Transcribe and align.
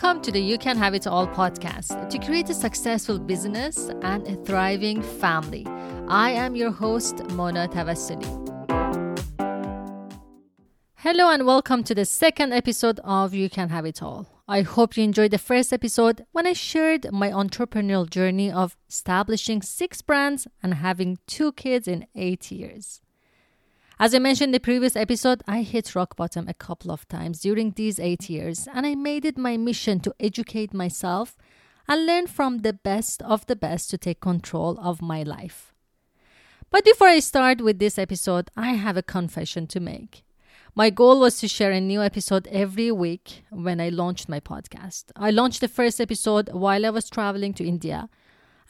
Welcome 0.00 0.22
to 0.22 0.30
the 0.30 0.40
You 0.40 0.58
Can 0.58 0.76
Have 0.76 0.94
It 0.94 1.08
All 1.08 1.26
podcast 1.26 2.08
to 2.08 2.18
create 2.20 2.48
a 2.50 2.54
successful 2.54 3.18
business 3.18 3.90
and 4.02 4.24
a 4.28 4.36
thriving 4.44 5.02
family. 5.02 5.66
I 6.06 6.30
am 6.30 6.54
your 6.54 6.70
host, 6.70 7.28
Mona 7.30 7.66
Tavassoli. 7.66 8.24
Hello, 10.98 11.30
and 11.30 11.44
welcome 11.44 11.82
to 11.82 11.96
the 11.96 12.04
second 12.04 12.52
episode 12.52 13.00
of 13.02 13.34
You 13.34 13.50
Can 13.50 13.70
Have 13.70 13.84
It 13.86 14.00
All. 14.00 14.44
I 14.46 14.60
hope 14.60 14.96
you 14.96 15.02
enjoyed 15.02 15.32
the 15.32 15.36
first 15.36 15.72
episode 15.72 16.24
when 16.30 16.46
I 16.46 16.52
shared 16.52 17.10
my 17.10 17.30
entrepreneurial 17.30 18.08
journey 18.08 18.52
of 18.52 18.76
establishing 18.88 19.62
six 19.62 20.00
brands 20.00 20.46
and 20.62 20.74
having 20.74 21.18
two 21.26 21.50
kids 21.50 21.88
in 21.88 22.06
eight 22.14 22.52
years. 22.52 23.00
As 24.00 24.14
I 24.14 24.20
mentioned 24.20 24.50
in 24.50 24.52
the 24.52 24.60
previous 24.60 24.94
episode, 24.94 25.42
I 25.48 25.62
hit 25.62 25.96
rock 25.96 26.14
bottom 26.14 26.46
a 26.46 26.54
couple 26.54 26.92
of 26.92 27.08
times 27.08 27.40
during 27.40 27.72
these 27.72 27.98
eight 27.98 28.30
years, 28.30 28.68
and 28.72 28.86
I 28.86 28.94
made 28.94 29.24
it 29.24 29.36
my 29.36 29.56
mission 29.56 29.98
to 30.00 30.14
educate 30.20 30.72
myself 30.72 31.36
and 31.88 32.06
learn 32.06 32.28
from 32.28 32.58
the 32.58 32.72
best 32.72 33.22
of 33.22 33.44
the 33.46 33.56
best 33.56 33.90
to 33.90 33.98
take 33.98 34.20
control 34.20 34.78
of 34.78 35.02
my 35.02 35.24
life. 35.24 35.74
But 36.70 36.84
before 36.84 37.08
I 37.08 37.18
start 37.18 37.60
with 37.60 37.80
this 37.80 37.98
episode, 37.98 38.50
I 38.56 38.74
have 38.74 38.96
a 38.96 39.02
confession 39.02 39.66
to 39.68 39.80
make. 39.80 40.22
My 40.76 40.90
goal 40.90 41.18
was 41.18 41.40
to 41.40 41.48
share 41.48 41.72
a 41.72 41.80
new 41.80 42.00
episode 42.00 42.46
every 42.52 42.92
week 42.92 43.42
when 43.50 43.80
I 43.80 43.88
launched 43.88 44.28
my 44.28 44.38
podcast. 44.38 45.06
I 45.16 45.32
launched 45.32 45.60
the 45.60 45.66
first 45.66 46.00
episode 46.00 46.50
while 46.52 46.86
I 46.86 46.90
was 46.90 47.10
traveling 47.10 47.52
to 47.54 47.66
India. 47.66 48.08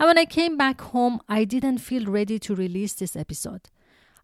And 0.01 0.07
when 0.07 0.17
I 0.17 0.25
came 0.25 0.57
back 0.57 0.81
home, 0.81 1.21
I 1.29 1.45
didn't 1.45 1.79
feel 1.79 2.07
ready 2.07 2.39
to 2.39 2.55
release 2.55 2.95
this 2.95 3.15
episode. 3.15 3.69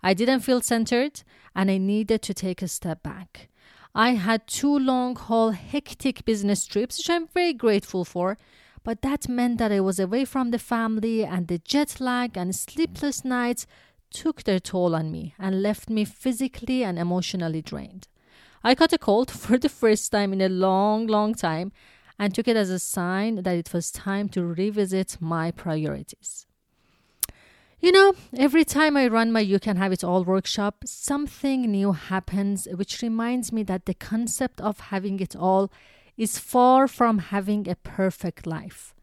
I 0.06 0.12
didn't 0.12 0.40
feel 0.40 0.60
centered 0.60 1.22
and 1.56 1.70
I 1.70 1.78
needed 1.78 2.20
to 2.22 2.34
take 2.34 2.60
a 2.60 2.68
step 2.68 3.02
back. 3.02 3.48
I 3.94 4.10
had 4.10 4.46
two 4.46 4.78
long 4.78 5.16
haul, 5.16 5.52
hectic 5.52 6.26
business 6.26 6.66
trips, 6.66 6.98
which 6.98 7.08
I'm 7.08 7.26
very 7.28 7.54
grateful 7.54 8.04
for, 8.04 8.36
but 8.82 9.00
that 9.00 9.30
meant 9.30 9.56
that 9.56 9.72
I 9.72 9.80
was 9.80 9.98
away 9.98 10.26
from 10.26 10.50
the 10.50 10.58
family 10.58 11.24
and 11.24 11.48
the 11.48 11.56
jet 11.56 12.02
lag 12.02 12.36
and 12.36 12.54
sleepless 12.54 13.24
nights 13.24 13.66
took 14.10 14.42
their 14.42 14.60
toll 14.60 14.94
on 14.94 15.10
me 15.10 15.34
and 15.38 15.62
left 15.62 15.88
me 15.88 16.04
physically 16.04 16.84
and 16.84 16.98
emotionally 16.98 17.62
drained. 17.62 18.08
I 18.62 18.74
caught 18.74 18.92
a 18.92 18.98
cold 18.98 19.30
for 19.44 19.56
the 19.56 19.70
first 19.70 20.12
time 20.12 20.34
in 20.34 20.42
a 20.42 20.50
long, 20.50 21.06
long 21.06 21.32
time 21.32 21.72
and 22.18 22.34
took 22.34 22.46
it 22.46 22.58
as 22.58 22.68
a 22.68 22.78
sign 22.78 23.36
that 23.36 23.56
it 23.56 23.72
was 23.72 23.90
time 23.90 24.28
to 24.30 24.44
revisit 24.44 25.16
my 25.18 25.50
priorities. 25.50 26.46
You 27.84 27.92
know, 27.92 28.14
every 28.34 28.64
time 28.64 28.96
I 28.96 29.08
run 29.08 29.30
my 29.30 29.40
You 29.40 29.58
Can 29.58 29.76
Have 29.76 29.92
It 29.92 30.02
All 30.02 30.24
workshop, 30.24 30.84
something 30.86 31.70
new 31.70 31.92
happens, 31.92 32.66
which 32.74 33.02
reminds 33.02 33.52
me 33.52 33.62
that 33.64 33.84
the 33.84 33.92
concept 33.92 34.58
of 34.62 34.80
having 34.88 35.20
it 35.20 35.36
all 35.36 35.70
is 36.16 36.38
far 36.38 36.88
from 36.88 37.18
having 37.18 37.68
a 37.68 37.74
perfect 37.74 38.46
life. 38.46 38.94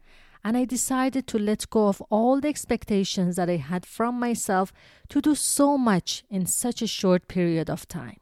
And 0.42 0.56
I 0.56 0.64
decided 0.64 1.28
to 1.28 1.38
let 1.38 1.70
go 1.70 1.86
of 1.86 2.02
all 2.10 2.40
the 2.40 2.48
expectations 2.48 3.36
that 3.36 3.48
I 3.48 3.58
had 3.58 3.86
from 3.86 4.18
myself 4.18 4.72
to 5.10 5.20
do 5.20 5.36
so 5.36 5.78
much 5.78 6.24
in 6.28 6.46
such 6.46 6.82
a 6.82 6.88
short 6.88 7.28
period 7.28 7.70
of 7.70 7.86
time. 7.86 8.18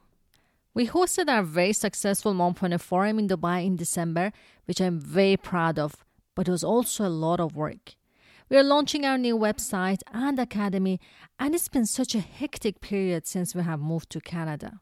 We 0.75 0.89
hosted 0.89 1.31
our 1.31 1.43
very 1.43 1.73
successful 1.73 2.35
Mompreneur 2.35 2.83
Forum 2.83 3.19
in 3.19 3.29
Dubai 3.29 3.65
in 3.65 3.77
December, 3.77 4.31
which 4.67 4.83
I'm 4.83 5.01
very 5.01 5.39
proud 5.39 5.79
of, 5.79 6.05
but 6.35 6.49
it 6.49 6.51
was 6.51 6.63
also 6.63 7.07
a 7.07 7.09
lot 7.09 7.41
of 7.41 7.57
work. 7.57 7.95
We 8.51 8.57
are 8.57 8.65
launching 8.65 9.05
our 9.05 9.17
new 9.17 9.39
website 9.39 10.01
and 10.13 10.37
academy, 10.41 10.99
and 11.39 11.55
it's 11.55 11.69
been 11.69 11.87
such 11.87 12.17
a 12.17 12.19
hectic 12.19 12.81
period 12.81 13.25
since 13.25 13.55
we 13.55 13.63
have 13.63 13.79
moved 13.79 14.11
to 14.11 14.21
Canada. 14.21 14.81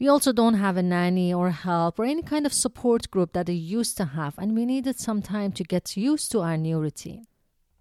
We 0.00 0.08
also 0.08 0.32
don't 0.32 0.54
have 0.54 0.76
a 0.76 0.82
nanny 0.82 1.32
or 1.32 1.52
help 1.52 2.00
or 2.00 2.04
any 2.04 2.22
kind 2.22 2.46
of 2.46 2.52
support 2.52 3.08
group 3.12 3.32
that 3.34 3.48
I 3.48 3.52
used 3.52 3.96
to 3.98 4.06
have, 4.06 4.34
and 4.38 4.56
we 4.56 4.66
needed 4.66 4.98
some 4.98 5.22
time 5.22 5.52
to 5.52 5.62
get 5.62 5.96
used 5.96 6.32
to 6.32 6.40
our 6.40 6.56
new 6.56 6.80
routine. 6.80 7.26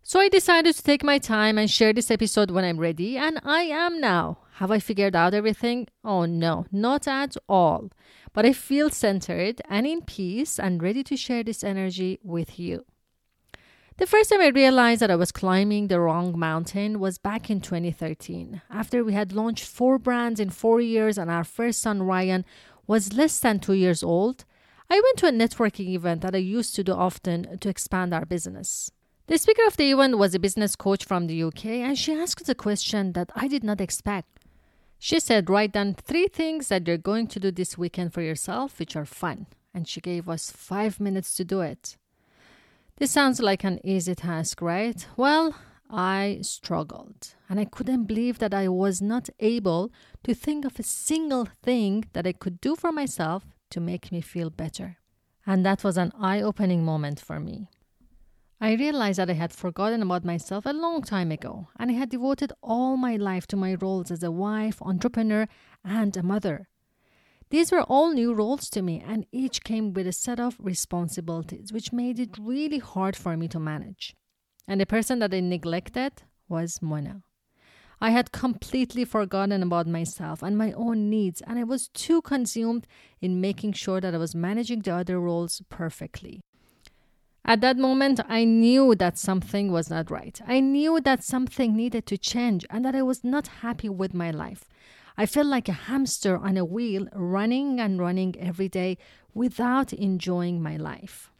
So 0.03 0.19
I 0.19 0.29
decided 0.29 0.75
to 0.75 0.83
take 0.83 1.03
my 1.03 1.17
time 1.17 1.57
and 1.57 1.71
share 1.71 1.91
this 1.91 2.11
episode 2.11 2.51
when 2.51 2.63
I'm 2.63 2.77
ready, 2.79 3.17
and 3.17 3.41
I 3.43 3.61
am 3.61 3.99
now. 3.99 4.37
Have 4.57 4.69
I 4.69 4.77
figured 4.77 5.15
out 5.15 5.33
everything? 5.33 5.87
Oh 6.03 6.25
no, 6.25 6.67
not 6.71 7.07
at 7.07 7.35
all. 7.49 7.89
But 8.31 8.45
I 8.45 8.53
feel 8.53 8.91
centered 8.91 9.59
and 9.67 9.87
in 9.87 10.03
peace 10.03 10.59
and 10.59 10.83
ready 10.83 11.03
to 11.05 11.17
share 11.17 11.43
this 11.43 11.63
energy 11.63 12.19
with 12.21 12.59
you. 12.59 12.85
The 13.97 14.05
first 14.05 14.29
time 14.29 14.41
I 14.41 14.49
realized 14.49 15.01
that 15.01 15.09
I 15.09 15.15
was 15.15 15.31
climbing 15.31 15.87
the 15.87 16.01
wrong 16.01 16.37
mountain 16.37 16.99
was 16.99 17.17
back 17.17 17.49
in 17.49 17.61
2013, 17.61 18.61
after 18.69 19.05
we 19.05 19.13
had 19.13 19.31
launched 19.31 19.63
four 19.65 19.97
brands 19.97 20.41
in 20.41 20.49
four 20.49 20.81
years 20.81 21.17
and 21.17 21.31
our 21.31 21.45
first 21.45 21.81
son 21.81 22.03
Ryan 22.03 22.43
was 22.87 23.13
less 23.13 23.39
than 23.39 23.59
two 23.59 23.71
years 23.71 24.03
old. 24.03 24.43
I 24.89 24.95
went 24.95 25.17
to 25.19 25.27
a 25.27 25.31
networking 25.31 25.87
event 25.95 26.23
that 26.23 26.35
I 26.35 26.39
used 26.39 26.75
to 26.75 26.83
do 26.83 26.91
often 26.91 27.57
to 27.57 27.69
expand 27.69 28.13
our 28.13 28.25
business. 28.25 28.91
The 29.27 29.37
speaker 29.37 29.65
of 29.65 29.77
the 29.77 29.89
event 29.89 30.17
was 30.17 30.35
a 30.35 30.39
business 30.39 30.75
coach 30.75 31.05
from 31.05 31.27
the 31.27 31.43
UK, 31.43 31.65
and 31.65 31.97
she 31.97 32.13
asked 32.13 32.49
a 32.49 32.53
question 32.53 33.13
that 33.13 33.31
I 33.33 33.47
did 33.47 33.63
not 33.63 33.79
expect. 33.79 34.41
She 34.99 35.21
said, 35.21 35.49
Write 35.49 35.71
down 35.71 35.93
three 35.93 36.27
things 36.27 36.67
that 36.67 36.85
you're 36.85 36.97
going 36.97 37.27
to 37.27 37.39
do 37.39 37.49
this 37.49 37.77
weekend 37.77 38.11
for 38.11 38.21
yourself, 38.21 38.77
which 38.77 38.97
are 38.97 39.05
fun. 39.05 39.47
And 39.73 39.87
she 39.87 40.01
gave 40.01 40.27
us 40.27 40.51
five 40.51 40.99
minutes 40.99 41.33
to 41.37 41.45
do 41.45 41.61
it. 41.61 41.95
This 42.97 43.11
sounds 43.11 43.41
like 43.41 43.65
an 43.65 43.79
easy 43.83 44.15
task, 44.15 44.61
right? 44.61 45.05
Well, 45.17 45.53
I 45.89 46.39
struggled 46.41 47.35
and 47.49 47.59
I 47.59 47.65
couldn't 47.65 48.05
believe 48.05 48.39
that 48.39 48.53
I 48.53 48.69
was 48.69 49.01
not 49.01 49.29
able 49.41 49.91
to 50.23 50.33
think 50.33 50.63
of 50.63 50.79
a 50.79 50.83
single 50.83 51.45
thing 51.61 52.05
that 52.13 52.25
I 52.25 52.31
could 52.31 52.61
do 52.61 52.73
for 52.77 52.93
myself 52.93 53.43
to 53.71 53.81
make 53.81 54.13
me 54.13 54.21
feel 54.21 54.49
better. 54.49 54.95
And 55.45 55.65
that 55.65 55.83
was 55.83 55.97
an 55.97 56.13
eye 56.17 56.41
opening 56.41 56.85
moment 56.85 57.19
for 57.19 57.37
me. 57.37 57.67
I 58.61 58.75
realized 58.75 59.19
that 59.19 59.29
I 59.29 59.33
had 59.33 59.51
forgotten 59.51 60.01
about 60.01 60.23
myself 60.23 60.65
a 60.65 60.71
long 60.71 61.01
time 61.01 61.31
ago 61.31 61.67
and 61.77 61.91
I 61.91 61.95
had 61.95 62.09
devoted 62.09 62.53
all 62.63 62.95
my 62.95 63.17
life 63.17 63.45
to 63.47 63.57
my 63.57 63.75
roles 63.75 64.09
as 64.09 64.23
a 64.23 64.31
wife, 64.31 64.81
entrepreneur, 64.81 65.49
and 65.83 66.15
a 66.15 66.23
mother. 66.23 66.69
These 67.49 67.71
were 67.71 67.83
all 67.83 68.11
new 68.11 68.33
roles 68.33 68.69
to 68.71 68.81
me, 68.81 69.03
and 69.05 69.25
each 69.31 69.63
came 69.63 69.93
with 69.93 70.07
a 70.07 70.11
set 70.11 70.39
of 70.39 70.57
responsibilities, 70.59 71.71
which 71.71 71.93
made 71.93 72.19
it 72.19 72.37
really 72.39 72.79
hard 72.79 73.15
for 73.15 73.37
me 73.37 73.47
to 73.49 73.59
manage. 73.59 74.15
And 74.67 74.81
the 74.81 74.85
person 74.85 75.19
that 75.19 75.33
I 75.33 75.41
neglected 75.41 76.23
was 76.49 76.81
Mona. 76.81 77.21
I 78.01 78.09
had 78.09 78.31
completely 78.31 79.05
forgotten 79.05 79.63
about 79.63 79.87
myself 79.87 80.43
and 80.43 80.57
my 80.57 80.71
own 80.73 81.09
needs, 81.09 81.41
and 81.41 81.57
I 81.57 81.63
was 81.63 81.87
too 81.87 82.21
consumed 82.21 82.87
in 83.21 83.39
making 83.39 83.73
sure 83.73 84.01
that 84.01 84.13
I 84.13 84.17
was 84.17 84.35
managing 84.35 84.81
the 84.81 84.95
other 84.95 85.19
roles 85.19 85.61
perfectly. 85.69 86.41
At 87.47 87.61
that 87.61 87.77
moment, 87.77 88.19
I 88.27 88.43
knew 88.43 88.95
that 88.95 89.19
something 89.19 89.71
was 89.71 89.89
not 89.89 90.09
right. 90.09 90.41
I 90.47 90.59
knew 90.59 90.99
that 91.01 91.23
something 91.23 91.75
needed 91.75 92.07
to 92.07 92.17
change 92.17 92.65
and 92.71 92.83
that 92.83 92.95
I 92.95 93.03
was 93.03 93.23
not 93.23 93.47
happy 93.61 93.87
with 93.87 94.15
my 94.15 94.31
life. 94.31 94.65
I 95.17 95.25
felt 95.25 95.47
like 95.47 95.69
a 95.69 95.73
hamster 95.73 96.37
on 96.37 96.57
a 96.57 96.65
wheel, 96.65 97.07
running 97.13 97.79
and 97.79 97.99
running 97.99 98.35
every 98.39 98.69
day 98.69 98.97
without 99.33 99.93
enjoying 99.93 100.61
my 100.61 100.77
life. 100.77 101.31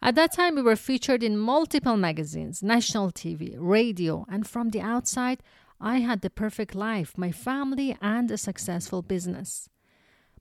At 0.00 0.14
that 0.16 0.34
time, 0.34 0.54
we 0.54 0.62
were 0.62 0.76
featured 0.76 1.22
in 1.22 1.38
multiple 1.38 1.96
magazines, 1.96 2.62
national 2.62 3.10
TV, 3.10 3.56
radio, 3.58 4.26
and 4.28 4.46
from 4.46 4.70
the 4.70 4.80
outside, 4.80 5.42
I 5.80 6.00
had 6.00 6.20
the 6.20 6.30
perfect 6.30 6.74
life, 6.74 7.16
my 7.16 7.32
family, 7.32 7.96
and 8.00 8.30
a 8.30 8.38
successful 8.38 9.02
business. 9.02 9.68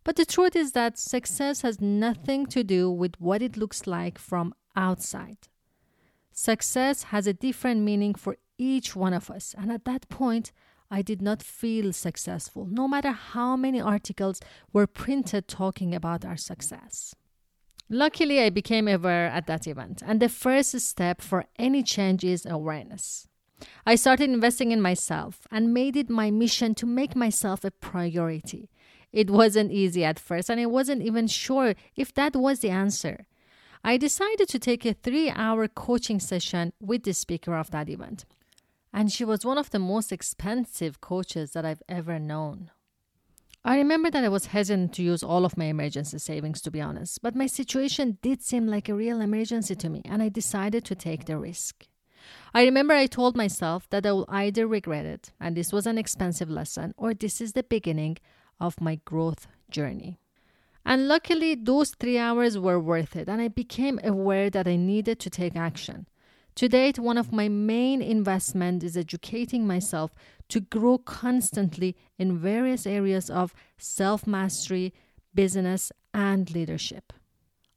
But 0.04 0.18
the 0.18 0.26
truth 0.26 0.56
is 0.56 0.74
that 0.74 1.00
success 1.00 1.62
has 1.62 1.80
nothing 1.80 2.46
to 2.48 2.64
do 2.64 2.92
with 2.92 3.20
what 3.20 3.42
it 3.42 3.58
looks 3.58 3.88
like 3.88 4.20
from 4.20 4.54
outside. 4.76 5.48
Success 6.34 7.04
has 7.04 7.26
a 7.26 7.34
different 7.34 7.82
meaning 7.82 8.16
for 8.16 8.38
each 8.58 8.96
one 8.96 9.14
of 9.14 9.32
us, 9.32 9.56
and 9.58 9.72
at 9.72 9.86
that 9.86 10.10
point, 10.10 10.52
I 10.94 11.02
did 11.02 11.24
not 11.24 11.42
feel 11.42 11.92
successful, 11.92 12.68
no 12.70 12.88
matter 12.88 13.10
how 13.10 13.56
many 13.56 13.82
articles 13.82 14.40
were 14.72 14.86
printed 14.86 15.48
talking 15.48 15.96
about 15.96 16.24
our 16.24 16.38
success. 16.38 17.16
Luckily, 17.90 18.40
I 18.40 18.52
became 18.52 18.88
aware 18.88 19.26
at 19.26 19.48
that 19.48 19.66
event, 19.66 20.04
and 20.06 20.20
the 20.20 20.30
first 20.30 20.80
step 20.82 21.20
for 21.20 21.46
any 21.58 21.82
change 21.82 22.24
is 22.24 22.46
awareness. 22.46 23.28
I 23.88 23.96
started 23.96 24.30
investing 24.30 24.72
in 24.72 24.84
myself 24.84 25.48
and 25.50 25.74
made 25.74 25.98
it 25.98 26.12
my 26.12 26.30
mission 26.30 26.76
to 26.76 26.86
make 26.86 27.16
myself 27.16 27.64
a 27.64 27.72
priority. 27.72 28.70
It 29.12 29.32
wasn't 29.32 29.72
easy 29.72 30.06
at 30.06 30.20
first, 30.20 30.48
and 30.48 30.62
I 30.62 30.68
wasn't 30.68 31.02
even 31.02 31.26
sure 31.26 31.74
if 31.96 32.14
that 32.14 32.36
was 32.36 32.60
the 32.60 32.70
answer. 32.70 33.26
I 33.84 33.98
decided 33.98 34.48
to 34.50 34.60
take 34.60 34.86
a 34.86 34.94
three 34.94 35.32
hour 35.32 35.68
coaching 35.68 36.20
session 36.20 36.72
with 36.80 37.02
the 37.02 37.14
speaker 37.14 37.56
of 37.56 37.72
that 37.72 37.90
event 37.90 38.26
and 38.94 39.12
she 39.12 39.26
was 39.26 39.44
one 39.44 39.58
of 39.58 39.72
the 39.72 39.80
most 39.80 40.12
expensive 40.12 41.02
coaches 41.02 41.52
that 41.52 41.66
I've 41.66 41.82
ever 41.90 42.20
known. 42.20 42.70
I 43.66 43.78
remember 43.78 44.12
that 44.12 44.24
I 44.24 44.30
was 44.30 44.48
hesitant 44.48 44.94
to 44.94 45.04
use 45.04 45.24
all 45.24 45.46
of 45.46 45.58
my 45.58 45.66
emergency 45.66 46.20
savings, 46.20 46.62
to 46.62 46.72
be 46.72 46.82
honest, 46.82 47.22
but 47.22 47.36
my 47.36 47.48
situation 47.48 48.18
did 48.22 48.44
seem 48.44 48.68
like 48.68 48.90
a 48.90 48.94
real 48.94 49.22
emergency 49.22 49.76
to 49.76 49.90
me, 49.90 50.02
and 50.06 50.22
I 50.22 50.30
decided 50.30 50.84
to 50.86 50.96
take 50.96 51.26
the 51.26 51.38
risk. 51.38 51.88
I 52.54 52.64
remember 52.64 52.94
I 52.94 53.08
told 53.08 53.36
myself 53.36 53.90
that 53.90 54.06
I 54.06 54.12
will 54.12 54.26
either 54.28 54.68
regret 54.68 55.06
it, 55.06 55.32
and 55.40 55.56
this 55.56 55.72
was 55.72 55.88
an 55.88 55.98
expensive 55.98 56.50
lesson, 56.50 56.94
or 56.98 57.14
this 57.14 57.42
is 57.42 57.54
the 57.54 57.64
beginning 57.64 58.18
of 58.60 58.82
my 58.82 59.00
growth 59.06 59.48
journey. 59.70 60.20
And 60.86 61.08
luckily, 61.08 61.56
those 61.56 61.92
three 61.92 62.18
hours 62.18 62.58
were 62.58 62.80
worth 62.80 63.16
it, 63.16 63.30
and 63.30 63.42
I 63.42 63.48
became 63.48 64.00
aware 64.04 64.50
that 64.50 64.68
I 64.68 64.76
needed 64.76 65.20
to 65.22 65.30
take 65.30 65.56
action. 65.56 66.08
To 66.56 66.70
date, 66.70 67.00
one 67.00 67.18
of 67.18 67.34
my 67.34 67.50
main 67.50 68.02
investments 68.02 68.86
is 68.86 68.96
educating 68.96 69.66
myself 69.66 70.14
to 70.50 70.60
grow 70.60 71.00
constantly 71.00 71.96
in 72.20 72.38
various 72.38 72.86
areas 72.86 73.30
of 73.30 73.56
self 73.78 74.28
mastery, 74.28 74.94
business, 75.34 75.92
and 76.14 76.50
leadership. 76.52 77.12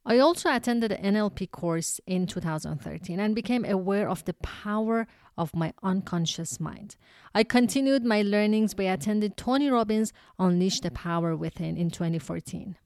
I 0.04 0.18
also 0.18 0.54
attended 0.54 0.92
an 0.92 1.14
NLP 1.14 1.50
course 1.50 2.00
in 2.06 2.26
2013 2.26 3.18
and 3.18 3.34
became 3.34 3.64
aware 3.64 4.08
of 4.08 4.24
the 4.24 4.34
power 4.34 5.08
of 5.36 5.56
my 5.56 5.72
unconscious 5.82 6.60
mind. 6.60 6.96
I 7.34 7.42
continued 7.42 8.04
my 8.04 8.22
learnings 8.22 8.74
by 8.74 8.84
attending 8.84 9.32
Tony 9.32 9.68
Robbins 9.68 10.12
Unleash 10.38 10.80
the 10.80 10.92
Power 10.92 11.34
Within 11.34 11.76
in 11.76 11.90
2014. 11.90 12.76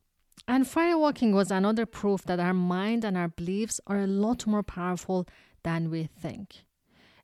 And 0.49 0.65
firewalking 0.65 1.33
was 1.35 1.51
another 1.51 1.85
proof 1.85 2.23
that 2.23 2.41
our 2.41 2.55
mind 2.55 3.05
and 3.05 3.17
our 3.17 3.29
beliefs 3.29 3.81
are 3.87 4.01
a 4.01 4.07
lot 4.07 4.47
more 4.47 4.63
powerful 4.63 5.29
than 5.63 5.91
we 5.91 6.05
think. 6.05 6.65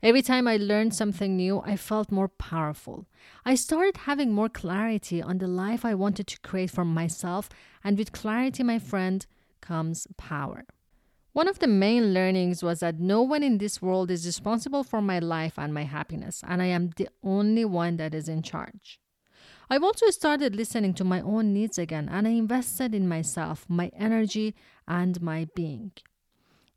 Every 0.03 0.23
time 0.23 0.47
I 0.47 0.57
learned 0.57 0.95
something 0.95 1.37
new, 1.37 1.63
I 1.65 1.77
felt 1.77 2.13
more 2.13 2.29
powerful. 2.29 3.07
I 3.45 3.55
started 3.55 3.97
having 3.99 4.33
more 4.33 4.49
clarity 4.49 5.23
on 5.23 5.39
the 5.39 5.49
life 5.49 5.85
I 5.85 5.95
wanted 5.95 6.27
to 6.29 6.41
create 6.41 6.71
for 6.71 6.85
myself, 6.85 7.49
and 7.83 7.97
with 7.97 8.13
clarity, 8.13 8.63
my 8.63 8.79
friend, 8.79 9.27
comes 9.61 10.07
power. 10.17 10.65
One 11.33 11.49
of 11.49 11.59
the 11.59 11.67
main 11.67 12.15
learnings 12.15 12.63
was 12.63 12.81
that 12.81 13.01
no 13.01 13.21
one 13.21 13.43
in 13.43 13.59
this 13.59 13.83
world 13.83 14.11
is 14.11 14.25
responsible 14.25 14.85
for 14.85 15.03
my 15.03 15.19
life 15.19 15.59
and 15.59 15.75
my 15.75 15.83
happiness, 15.85 16.43
and 16.47 16.63
I 16.63 16.67
am 16.67 16.91
the 16.97 17.09
only 17.23 17.65
one 17.65 17.97
that 17.97 18.15
is 18.15 18.29
in 18.29 18.43
charge. 18.43 19.01
I've 19.69 19.83
also 19.83 20.11
started 20.11 20.55
listening 20.55 20.95
to 20.95 21.05
my 21.05 21.21
own 21.21 21.53
needs 21.53 21.79
again, 21.79 22.09
and 22.09 22.29
I 22.29 22.31
invested 22.31 22.95
in 22.95 23.09
myself, 23.09 23.67
my 23.69 23.91
energy, 23.97 24.55
and 24.87 25.21
my 25.21 25.49
being. 25.55 25.93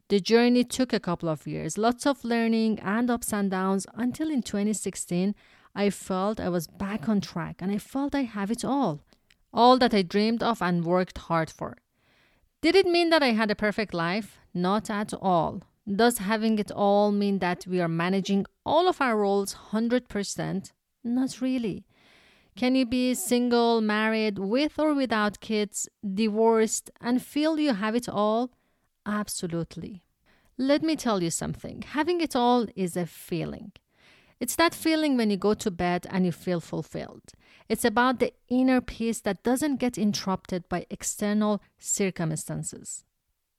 The 0.10 0.20
journey 0.20 0.64
took 0.64 0.92
a 0.92 1.00
couple 1.00 1.30
of 1.30 1.46
years, 1.46 1.78
lots 1.78 2.08
of 2.08 2.24
learning 2.24 2.80
and 2.80 3.12
ups 3.12 3.32
and 3.32 3.52
downs 3.52 3.86
until 3.94 4.32
in 4.32 4.42
2016 4.42 5.36
I 5.76 5.92
felt 5.92 6.40
I 6.40 6.50
was 6.50 6.66
back 6.66 7.08
on 7.08 7.22
track 7.22 7.62
and 7.62 7.72
I 7.72 7.78
felt 7.78 8.16
I 8.16 8.24
have 8.24 8.50
it 8.50 8.66
all. 8.66 9.02
All 9.54 9.78
that 9.78 9.94
I 9.94 10.02
dreamed 10.02 10.42
of 10.42 10.64
and 10.64 10.84
worked 10.84 11.20
hard 11.20 11.52
for. 11.52 11.78
Did 12.62 12.76
it 12.76 12.88
mean 12.88 13.12
that 13.12 13.22
I 13.22 13.34
had 13.34 13.52
a 13.52 13.56
perfect 13.56 13.94
life? 13.94 14.40
Not 14.52 14.90
at 14.90 15.14
all. 15.14 15.62
Does 15.88 16.18
having 16.18 16.58
it 16.58 16.72
all 16.72 17.12
mean 17.12 17.38
that 17.40 17.68
we 17.68 17.80
are 17.80 17.88
managing 17.88 18.48
all 18.66 18.88
of 18.88 19.02
our 19.02 19.16
roles 19.16 19.56
100%? 19.72 20.72
Not 21.04 21.40
really. 21.40 21.86
Can 22.56 22.74
you 22.74 22.86
be 22.86 23.14
single, 23.14 23.80
married, 23.80 24.40
with 24.40 24.80
or 24.80 24.96
without 24.96 25.40
kids, 25.40 25.88
divorced, 26.04 26.90
and 27.00 27.22
feel 27.22 27.60
you 27.60 27.76
have 27.76 27.96
it 27.96 28.10
all? 28.10 28.52
Absolutely. 29.06 30.04
Let 30.58 30.84
me 30.84 30.96
tell 30.96 31.24
you 31.24 31.32
something 31.32 31.84
having 31.84 32.22
it 32.22 32.36
all 32.36 32.68
is 32.76 32.98
a 32.98 33.06
feeling. 33.06 33.72
It's 34.40 34.56
that 34.56 34.74
feeling 34.74 35.18
when 35.18 35.30
you 35.30 35.38
go 35.38 35.54
to 35.54 35.72
bed 35.72 36.08
and 36.10 36.26
you 36.26 36.32
feel 36.32 36.62
fulfilled. 36.62 37.34
It's 37.68 37.84
about 37.84 38.20
the 38.20 38.34
inner 38.48 38.80
peace 38.80 39.20
that 39.22 39.44
doesn't 39.44 39.78
get 39.78 39.98
interrupted 39.98 40.68
by 40.70 40.86
external 40.90 41.62
circumstances. 41.78 43.04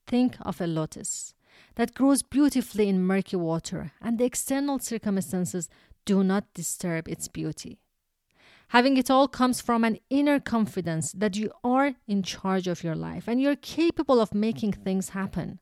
Think 0.07 0.37
of 0.41 0.61
a 0.61 0.67
lotus 0.67 1.35
that 1.75 1.95
grows 1.95 2.23
beautifully 2.23 2.89
in 2.89 3.05
murky 3.05 3.37
water, 3.37 3.93
and 4.01 4.19
the 4.19 4.25
external 4.25 4.79
circumstances 4.79 5.69
do 6.05 6.25
not 6.25 6.53
disturb 6.55 7.09
its 7.09 7.29
beauty. 7.29 7.81
Having 8.71 8.99
it 8.99 9.11
all 9.11 9.27
comes 9.27 9.61
from 9.61 9.83
an 9.83 9.99
inner 10.11 10.39
confidence 10.39 11.11
that 11.13 11.37
you 11.37 11.51
are 11.65 11.95
in 12.07 12.23
charge 12.23 12.69
of 12.69 12.85
your 12.85 12.95
life 12.95 13.27
and 13.27 13.43
you're 13.43 13.57
capable 13.57 14.21
of 14.21 14.33
making 14.33 14.73
things 14.73 15.09
happen. 15.09 15.59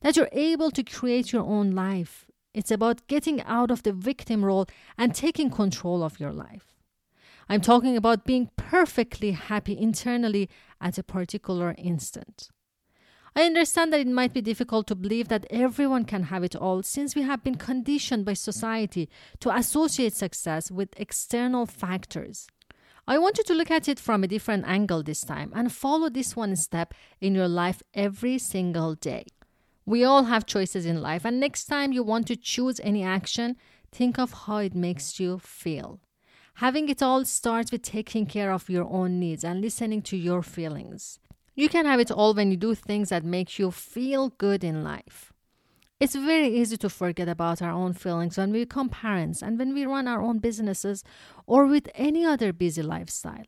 That 0.00 0.16
you're 0.16 0.30
able 0.32 0.70
to 0.70 0.82
create 0.82 1.34
your 1.34 1.42
own 1.42 1.72
life. 1.72 2.24
It's 2.54 2.70
about 2.70 3.06
getting 3.08 3.42
out 3.42 3.70
of 3.70 3.82
the 3.82 3.92
victim 3.92 4.42
role 4.42 4.66
and 4.96 5.14
taking 5.14 5.50
control 5.50 6.02
of 6.02 6.18
your 6.18 6.32
life. 6.32 6.74
I'm 7.46 7.60
talking 7.60 7.94
about 7.94 8.24
being 8.24 8.48
perfectly 8.56 9.32
happy 9.32 9.76
internally 9.76 10.48
at 10.80 10.96
a 10.96 11.02
particular 11.02 11.74
instant. 11.76 12.48
I 13.34 13.44
understand 13.44 13.92
that 13.92 14.00
it 14.00 14.08
might 14.08 14.32
be 14.32 14.40
difficult 14.40 14.86
to 14.88 14.94
believe 14.94 15.28
that 15.28 15.46
everyone 15.50 16.04
can 16.04 16.24
have 16.24 16.42
it 16.42 16.56
all 16.56 16.82
since 16.82 17.14
we 17.14 17.22
have 17.22 17.44
been 17.44 17.54
conditioned 17.54 18.24
by 18.24 18.34
society 18.34 19.08
to 19.38 19.54
associate 19.54 20.14
success 20.14 20.70
with 20.70 20.88
external 20.96 21.64
factors. 21.66 22.48
I 23.06 23.18
want 23.18 23.38
you 23.38 23.44
to 23.44 23.54
look 23.54 23.70
at 23.70 23.88
it 23.88 23.98
from 23.98 24.22
a 24.22 24.28
different 24.28 24.66
angle 24.66 25.02
this 25.02 25.22
time 25.22 25.52
and 25.54 25.72
follow 25.72 26.08
this 26.08 26.36
one 26.36 26.56
step 26.56 26.92
in 27.20 27.34
your 27.34 27.48
life 27.48 27.82
every 27.94 28.38
single 28.38 28.94
day. 28.94 29.24
We 29.86 30.04
all 30.04 30.24
have 30.24 30.46
choices 30.46 30.86
in 30.86 31.00
life, 31.00 31.24
and 31.24 31.40
next 31.40 31.64
time 31.64 31.92
you 31.92 32.02
want 32.02 32.26
to 32.28 32.36
choose 32.36 32.78
any 32.80 33.02
action, 33.02 33.56
think 33.90 34.18
of 34.18 34.32
how 34.32 34.58
it 34.58 34.74
makes 34.74 35.18
you 35.18 35.38
feel. 35.38 36.00
Having 36.54 36.88
it 36.90 37.02
all 37.02 37.24
starts 37.24 37.72
with 37.72 37.82
taking 37.82 38.26
care 38.26 38.52
of 38.52 38.68
your 38.68 38.84
own 38.84 39.18
needs 39.18 39.42
and 39.42 39.60
listening 39.60 40.02
to 40.02 40.16
your 40.16 40.42
feelings. 40.42 41.18
You 41.60 41.68
can 41.68 41.84
have 41.84 42.00
it 42.00 42.10
all 42.10 42.32
when 42.32 42.50
you 42.50 42.56
do 42.56 42.74
things 42.74 43.10
that 43.10 43.22
make 43.22 43.58
you 43.58 43.70
feel 43.70 44.30
good 44.38 44.64
in 44.64 44.82
life. 44.82 45.30
It's 46.00 46.14
very 46.14 46.48
easy 46.48 46.78
to 46.78 46.88
forget 46.88 47.28
about 47.28 47.60
our 47.60 47.70
own 47.70 47.92
feelings 47.92 48.38
when 48.38 48.50
we 48.50 48.60
become 48.60 48.88
parents 48.88 49.42
and 49.42 49.58
when 49.58 49.74
we 49.74 49.84
run 49.84 50.08
our 50.08 50.22
own 50.22 50.38
businesses 50.38 51.04
or 51.46 51.66
with 51.66 51.90
any 51.94 52.24
other 52.24 52.54
busy 52.54 52.80
lifestyle. 52.80 53.44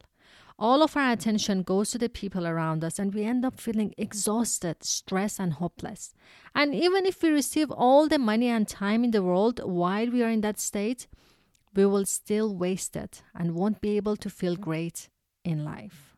All 0.58 0.82
of 0.82 0.94
our 0.94 1.10
attention 1.10 1.62
goes 1.62 1.90
to 1.92 1.96
the 1.96 2.10
people 2.10 2.46
around 2.46 2.84
us 2.84 2.98
and 2.98 3.14
we 3.14 3.24
end 3.24 3.46
up 3.46 3.58
feeling 3.58 3.94
exhausted, 3.96 4.84
stressed, 4.84 5.40
and 5.40 5.54
hopeless. 5.54 6.12
And 6.54 6.74
even 6.74 7.06
if 7.06 7.22
we 7.22 7.30
receive 7.30 7.70
all 7.70 8.08
the 8.08 8.18
money 8.18 8.48
and 8.48 8.68
time 8.68 9.04
in 9.04 9.12
the 9.12 9.22
world 9.22 9.58
while 9.64 10.10
we 10.10 10.22
are 10.22 10.28
in 10.28 10.42
that 10.42 10.60
state, 10.60 11.06
we 11.74 11.86
will 11.86 12.04
still 12.04 12.54
waste 12.54 12.94
it 12.94 13.22
and 13.34 13.54
won't 13.54 13.80
be 13.80 13.96
able 13.96 14.16
to 14.16 14.28
feel 14.28 14.54
great 14.54 15.08
in 15.46 15.64
life. 15.64 16.11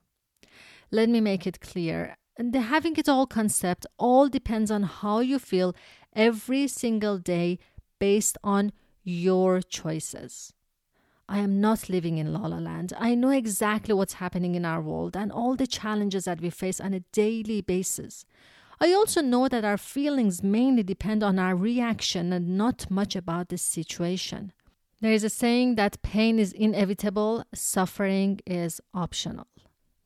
Let 0.94 1.08
me 1.08 1.20
make 1.20 1.44
it 1.44 1.61
clear. 1.61 2.17
The 2.38 2.61
having 2.61 2.94
it 2.96 3.08
all 3.08 3.26
concept 3.26 3.85
all 3.99 4.29
depends 4.29 4.70
on 4.70 4.85
how 4.85 5.19
you 5.19 5.41
feel 5.41 5.75
every 6.14 6.69
single 6.69 7.19
day 7.19 7.58
based 7.99 8.38
on 8.44 8.70
your 9.02 9.61
choices. 9.61 10.52
I 11.29 11.38
am 11.38 11.61
not 11.61 11.88
living 11.88 12.19
in 12.19 12.32
La 12.32 12.46
La 12.46 12.58
Land. 12.58 12.93
I 12.96 13.17
know 13.17 13.31
exactly 13.31 13.93
what's 13.93 14.23
happening 14.23 14.55
in 14.55 14.64
our 14.64 14.81
world 14.81 15.17
and 15.17 15.32
all 15.32 15.56
the 15.56 15.67
challenges 15.67 16.26
that 16.26 16.41
we 16.41 16.49
face 16.49 16.81
on 16.81 16.94
a 16.94 17.00
daily 17.11 17.61
basis. 17.61 18.25
I 18.80 18.92
also 18.92 19.21
know 19.21 19.49
that 19.49 19.64
our 19.64 19.78
feelings 19.78 20.45
mainly 20.45 20.85
depend 20.85 21.25
on 21.25 21.40
our 21.40 21.57
reaction 21.57 22.33
and 22.33 22.57
not 22.57 22.88
much 22.88 23.16
about 23.16 23.49
the 23.49 23.59
situation. 23.59 24.52
There 25.00 25.12
is 25.12 25.25
a 25.25 25.28
saying 25.28 25.75
that 25.75 26.02
pain 26.02 26.38
is 26.38 26.52
inevitable, 26.52 27.42
suffering 27.52 28.38
is 28.47 28.80
optional. 28.95 29.49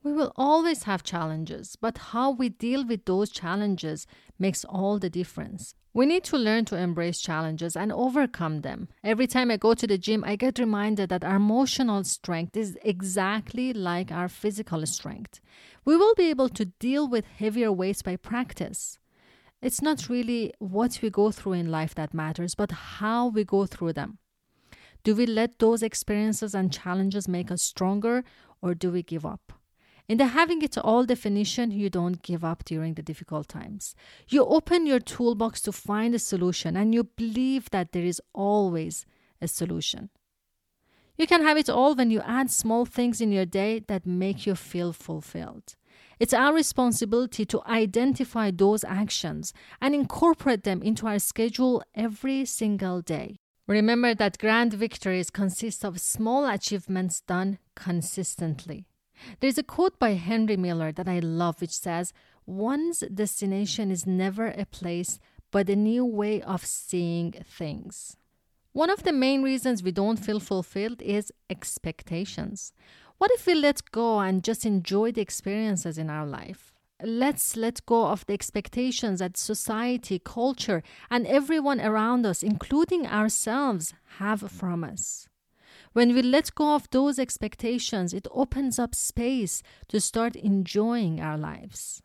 We 0.05 0.13
will 0.13 0.33
always 0.37 0.85
have 0.85 1.03
challenges, 1.03 1.75
but 1.75 1.99
how 1.99 2.31
we 2.31 2.51
deal 2.51 2.87
with 2.87 3.05
those 3.05 3.31
challenges 3.31 4.07
makes 4.39 4.65
all 4.65 4.99
the 4.99 5.11
difference. 5.11 5.75
We 5.93 6.07
need 6.07 6.23
to 6.25 6.39
learn 6.39 6.67
to 6.67 6.77
embrace 6.77 7.21
challenges 7.21 7.77
and 7.77 7.91
overcome 7.91 8.61
them. 8.61 8.89
Every 9.03 9.27
time 9.27 9.51
I 9.51 9.57
go 9.57 9.75
to 9.75 9.87
the 9.87 9.99
gym, 9.99 10.23
I 10.23 10.37
get 10.37 10.61
reminded 10.61 11.09
that 11.09 11.25
our 11.25 11.37
emotional 11.37 12.05
strength 12.05 12.57
is 12.57 12.79
exactly 12.83 13.73
like 13.73 14.13
our 14.13 14.29
physical 14.29 14.87
strength. 14.87 15.41
We 15.85 15.97
will 15.97 16.15
be 16.15 16.31
able 16.31 16.49
to 16.51 16.67
deal 16.67 17.09
with 17.09 17.27
heavier 17.27 17.73
weights 17.73 18.03
by 18.03 18.15
practice. 18.15 18.99
It's 19.61 19.83
not 19.83 20.09
really 20.09 20.55
what 20.61 21.01
we 21.03 21.11
go 21.11 21.33
through 21.33 21.55
in 21.55 21.73
life 21.73 21.97
that 21.97 22.15
matters, 22.15 22.55
but 22.55 22.71
how 22.71 23.27
we 23.27 23.43
go 23.43 23.67
through 23.67 23.95
them. 23.95 24.19
Do 25.03 25.17
we 25.17 25.27
let 25.27 25.59
those 25.59 25.83
experiences 25.83 26.55
and 26.55 26.73
challenges 26.73 27.27
make 27.27 27.51
us 27.51 27.63
stronger, 27.63 28.23
or 28.63 28.75
do 28.75 28.93
we 28.93 29.03
give 29.03 29.27
up? 29.27 29.58
In 30.09 30.17
the 30.17 30.29
having 30.29 30.63
it 30.63 30.79
all 30.79 31.05
definition, 31.05 31.71
you 31.71 31.91
don't 31.91 32.23
give 32.23 32.43
up 32.43 32.65
during 32.65 32.95
the 32.95 33.03
difficult 33.03 33.47
times. 33.47 33.95
You 34.27 34.43
open 34.47 34.87
your 34.87 35.01
toolbox 35.01 35.61
to 35.63 35.73
find 35.73 36.15
a 36.15 36.19
solution 36.19 36.79
and 36.79 36.95
you 36.95 37.05
believe 37.05 37.69
that 37.71 37.93
there 37.93 38.05
is 38.05 38.23
always 38.33 39.05
a 39.43 39.49
solution. 39.49 40.09
You 41.19 41.27
can 41.27 41.43
have 41.43 41.59
it 41.59 41.69
all 41.69 41.95
when 41.95 42.11
you 42.11 42.21
add 42.21 42.51
small 42.51 42.87
things 42.87 43.21
in 43.21 43.33
your 43.33 43.45
day 43.45 43.81
that 43.81 44.07
make 44.07 44.47
you 44.47 44.55
feel 44.55 44.95
fulfilled. 44.95 45.75
It's 46.19 46.33
our 46.33 46.55
responsibility 46.55 47.45
to 47.45 47.63
identify 47.67 48.51
those 48.51 48.85
actions 48.85 49.53
and 49.81 49.95
incorporate 49.95 50.65
them 50.65 50.81
into 50.83 51.07
our 51.07 51.19
schedule 51.19 51.83
every 51.95 52.47
single 52.47 53.03
day. 53.03 53.41
Remember 53.67 54.15
that 54.15 54.39
grand 54.39 54.73
victories 54.73 55.29
consist 55.29 55.85
of 55.85 56.01
small 56.01 56.49
achievements 56.49 57.21
done 57.21 57.59
consistently. 57.77 58.87
There's 59.41 59.59
a 59.59 59.63
quote 59.63 59.99
by 59.99 60.15
Henry 60.15 60.57
Miller 60.57 60.93
that 60.93 61.09
I 61.09 61.19
love, 61.19 61.61
which 61.61 61.77
says, 61.77 62.13
One's 62.47 63.01
destination 63.01 63.91
is 63.91 64.07
never 64.07 64.47
a 64.49 64.65
place, 64.65 65.19
but 65.51 65.69
a 65.69 65.77
new 65.77 66.05
way 66.05 66.41
of 66.43 66.65
seeing 66.65 67.33
things. 67.33 68.17
One 68.73 68.91
of 68.91 69.03
the 69.03 69.13
main 69.13 69.43
reasons 69.43 69.83
we 69.83 69.93
don't 69.93 70.19
feel 70.19 70.41
fulfilled 70.41 71.03
is 71.03 71.33
expectations. 71.51 72.73
What 73.19 73.31
if 73.33 73.47
we 73.47 73.55
let 73.55 73.91
go 73.91 74.21
and 74.21 74.45
just 74.45 74.65
enjoy 74.65 75.13
the 75.13 75.21
experiences 75.21 75.99
in 75.99 76.09
our 76.09 76.27
life? 76.27 76.73
Let's 77.03 77.57
let 77.57 77.85
go 77.87 78.07
of 78.07 78.27
the 78.27 78.33
expectations 78.33 79.21
that 79.21 79.37
society, 79.37 80.19
culture, 80.19 80.83
and 81.11 81.27
everyone 81.27 81.81
around 81.81 82.27
us, 82.27 82.43
including 82.43 83.07
ourselves, 83.07 83.95
have 84.19 84.51
from 84.51 84.85
us. 84.85 85.28
When 85.99 86.15
we 86.15 86.23
let 86.23 86.55
go 86.55 86.77
of 86.77 86.89
those 86.93 87.19
expectations, 87.19 88.15
it 88.15 88.29
opens 88.31 88.79
up 88.79 88.95
space 88.95 89.65
to 89.89 90.01
start 90.01 90.37
enjoying 90.37 91.21
our 91.21 91.37
lives. 91.37 92.05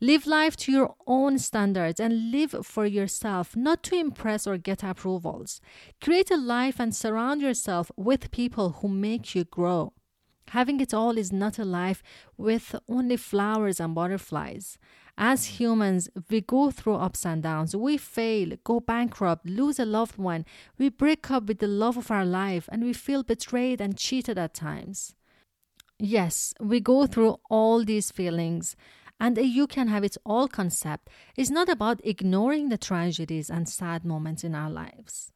Live 0.00 0.26
life 0.26 0.56
to 0.56 0.72
your 0.72 0.94
own 1.06 1.38
standards 1.38 2.00
and 2.00 2.30
live 2.30 2.54
for 2.64 2.86
yourself, 2.86 3.54
not 3.54 3.82
to 3.82 3.96
impress 3.96 4.46
or 4.46 4.56
get 4.56 4.82
approvals. 4.82 5.60
Create 6.00 6.30
a 6.30 6.38
life 6.38 6.80
and 6.80 6.96
surround 6.96 7.42
yourself 7.42 7.90
with 7.98 8.30
people 8.30 8.76
who 8.80 8.88
make 8.88 9.34
you 9.34 9.44
grow. 9.44 9.92
Having 10.48 10.80
it 10.80 10.94
all 10.94 11.18
is 11.18 11.30
not 11.30 11.58
a 11.58 11.66
life 11.66 12.02
with 12.38 12.74
only 12.88 13.18
flowers 13.18 13.78
and 13.78 13.94
butterflies. 13.94 14.78
As 15.18 15.60
humans, 15.60 16.08
we 16.30 16.40
go 16.40 16.70
through 16.70 16.94
ups 16.94 17.26
and 17.26 17.42
downs. 17.42 17.76
We 17.76 17.96
fail, 17.96 18.56
go 18.64 18.80
bankrupt, 18.80 19.46
lose 19.46 19.78
a 19.78 19.84
loved 19.84 20.16
one. 20.16 20.44
We 20.78 20.88
break 20.88 21.30
up 21.30 21.44
with 21.44 21.58
the 21.58 21.66
love 21.66 21.96
of 21.96 22.10
our 22.10 22.24
life, 22.24 22.68
and 22.72 22.82
we 22.82 22.92
feel 22.92 23.22
betrayed 23.22 23.80
and 23.80 23.96
cheated 23.96 24.38
at 24.38 24.54
times. 24.54 25.14
Yes, 25.98 26.54
we 26.58 26.80
go 26.80 27.06
through 27.06 27.36
all 27.48 27.84
these 27.84 28.10
feelings, 28.10 28.74
and 29.20 29.38
a 29.38 29.44
you 29.44 29.66
can 29.66 29.88
have 29.88 30.02
it 30.02 30.16
all 30.24 30.48
concept 30.48 31.08
is 31.36 31.50
not 31.50 31.68
about 31.68 32.00
ignoring 32.02 32.70
the 32.70 32.78
tragedies 32.78 33.50
and 33.50 33.68
sad 33.68 34.04
moments 34.04 34.42
in 34.42 34.54
our 34.54 34.70
lives. 34.70 35.30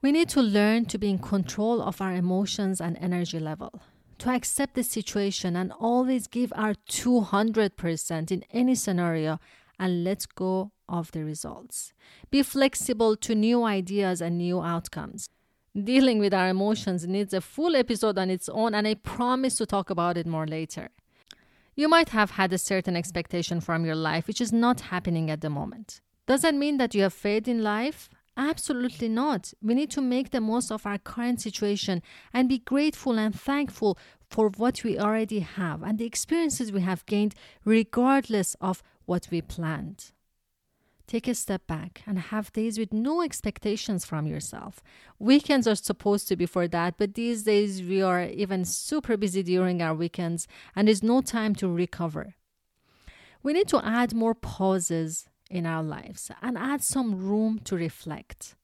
We 0.00 0.12
need 0.12 0.28
to 0.30 0.42
learn 0.42 0.84
to 0.86 0.98
be 0.98 1.10
in 1.10 1.18
control 1.18 1.80
of 1.82 2.00
our 2.00 2.12
emotions 2.12 2.80
and 2.80 2.96
energy 2.98 3.40
level, 3.40 3.82
to 4.22 4.30
accept 4.30 4.74
the 4.74 4.84
situation 4.84 5.56
and 5.56 5.72
always 5.80 6.28
give 6.28 6.52
our 6.54 6.74
200% 6.88 8.30
in 8.30 8.44
any 8.52 8.76
scenario 8.76 9.40
and 9.80 10.04
let 10.04 10.24
go 10.36 10.70
of 10.88 11.10
the 11.10 11.24
results. 11.24 11.92
Be 12.30 12.44
flexible 12.44 13.16
to 13.16 13.34
new 13.34 13.64
ideas 13.64 14.20
and 14.20 14.38
new 14.38 14.62
outcomes. 14.62 15.28
Dealing 15.74 16.20
with 16.20 16.32
our 16.32 16.50
emotions 16.50 17.04
needs 17.04 17.34
a 17.34 17.40
full 17.40 17.74
episode 17.74 18.16
on 18.16 18.30
its 18.30 18.48
own, 18.48 18.76
and 18.76 18.86
I 18.86 18.94
promise 18.94 19.56
to 19.56 19.66
talk 19.66 19.90
about 19.90 20.16
it 20.16 20.26
more 20.26 20.46
later. 20.46 20.90
You 21.74 21.88
might 21.88 22.10
have 22.10 22.32
had 22.32 22.52
a 22.52 22.58
certain 22.58 22.94
expectation 22.94 23.60
from 23.60 23.84
your 23.84 23.96
life 23.96 24.28
which 24.28 24.40
is 24.40 24.52
not 24.52 24.82
happening 24.92 25.32
at 25.32 25.40
the 25.40 25.50
moment. 25.50 26.00
Does 26.28 26.42
that 26.42 26.54
mean 26.54 26.76
that 26.76 26.94
you 26.94 27.02
have 27.02 27.14
failed 27.14 27.48
in 27.48 27.64
life? 27.64 28.08
Absolutely 28.36 29.08
not. 29.08 29.52
We 29.60 29.74
need 29.74 29.90
to 29.90 30.00
make 30.00 30.30
the 30.30 30.40
most 30.40 30.72
of 30.72 30.86
our 30.86 30.98
current 30.98 31.40
situation 31.40 32.02
and 32.32 32.48
be 32.48 32.58
grateful 32.58 33.18
and 33.18 33.38
thankful 33.38 33.98
for 34.30 34.48
what 34.56 34.82
we 34.82 34.98
already 34.98 35.40
have 35.40 35.82
and 35.82 35.98
the 35.98 36.06
experiences 36.06 36.72
we 36.72 36.80
have 36.80 37.04
gained, 37.04 37.34
regardless 37.64 38.56
of 38.60 38.82
what 39.04 39.28
we 39.30 39.42
planned. 39.42 40.12
Take 41.06 41.28
a 41.28 41.34
step 41.34 41.66
back 41.66 42.02
and 42.06 42.18
have 42.18 42.52
days 42.52 42.78
with 42.78 42.90
no 42.90 43.20
expectations 43.20 44.06
from 44.06 44.26
yourself. 44.26 44.82
Weekends 45.18 45.66
are 45.66 45.74
supposed 45.74 46.26
to 46.28 46.36
be 46.36 46.46
for 46.46 46.66
that, 46.68 46.94
but 46.96 47.14
these 47.14 47.42
days 47.42 47.82
we 47.82 48.00
are 48.00 48.22
even 48.24 48.64
super 48.64 49.18
busy 49.18 49.42
during 49.42 49.82
our 49.82 49.94
weekends 49.94 50.48
and 50.74 50.88
there's 50.88 51.02
no 51.02 51.20
time 51.20 51.54
to 51.56 51.68
recover. 51.68 52.36
We 53.42 53.52
need 53.52 53.68
to 53.68 53.84
add 53.84 54.14
more 54.14 54.34
pauses 54.34 55.28
in 55.52 55.66
our 55.66 55.82
lives 55.82 56.30
and 56.40 56.58
add 56.58 56.82
some 56.82 57.14
room 57.14 57.60
to 57.64 57.76
reflect. 57.76 58.56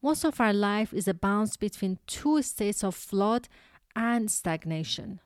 Most 0.00 0.24
of 0.24 0.40
our 0.40 0.52
life 0.52 0.94
is 0.94 1.08
a 1.08 1.14
bounce 1.14 1.56
between 1.56 1.98
two 2.06 2.42
states 2.42 2.84
of 2.84 2.94
flood 2.94 3.48
and 3.96 4.30
stagnation. 4.30 5.20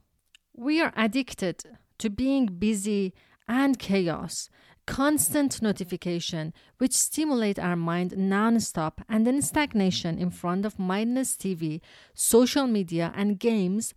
We 0.57 0.81
are 0.81 0.93
addicted 0.97 1.65
to 1.99 2.09
being 2.09 2.47
busy 2.47 3.13
and 3.47 3.79
chaos 3.79 4.49
constant 4.87 5.63
notification 5.63 6.53
which 6.79 6.93
stimulate 6.93 7.59
our 7.59 7.77
mind 7.77 8.17
non-stop 8.17 9.01
and 9.09 9.27
then 9.27 9.41
stagnation 9.41 10.19
in 10.19 10.31
front 10.31 10.65
of 10.65 10.79
mindless 10.79 11.37
TV, 11.37 11.81
social 12.15 12.67
media 12.67 13.13
and 13.15 13.39
games 13.39 13.95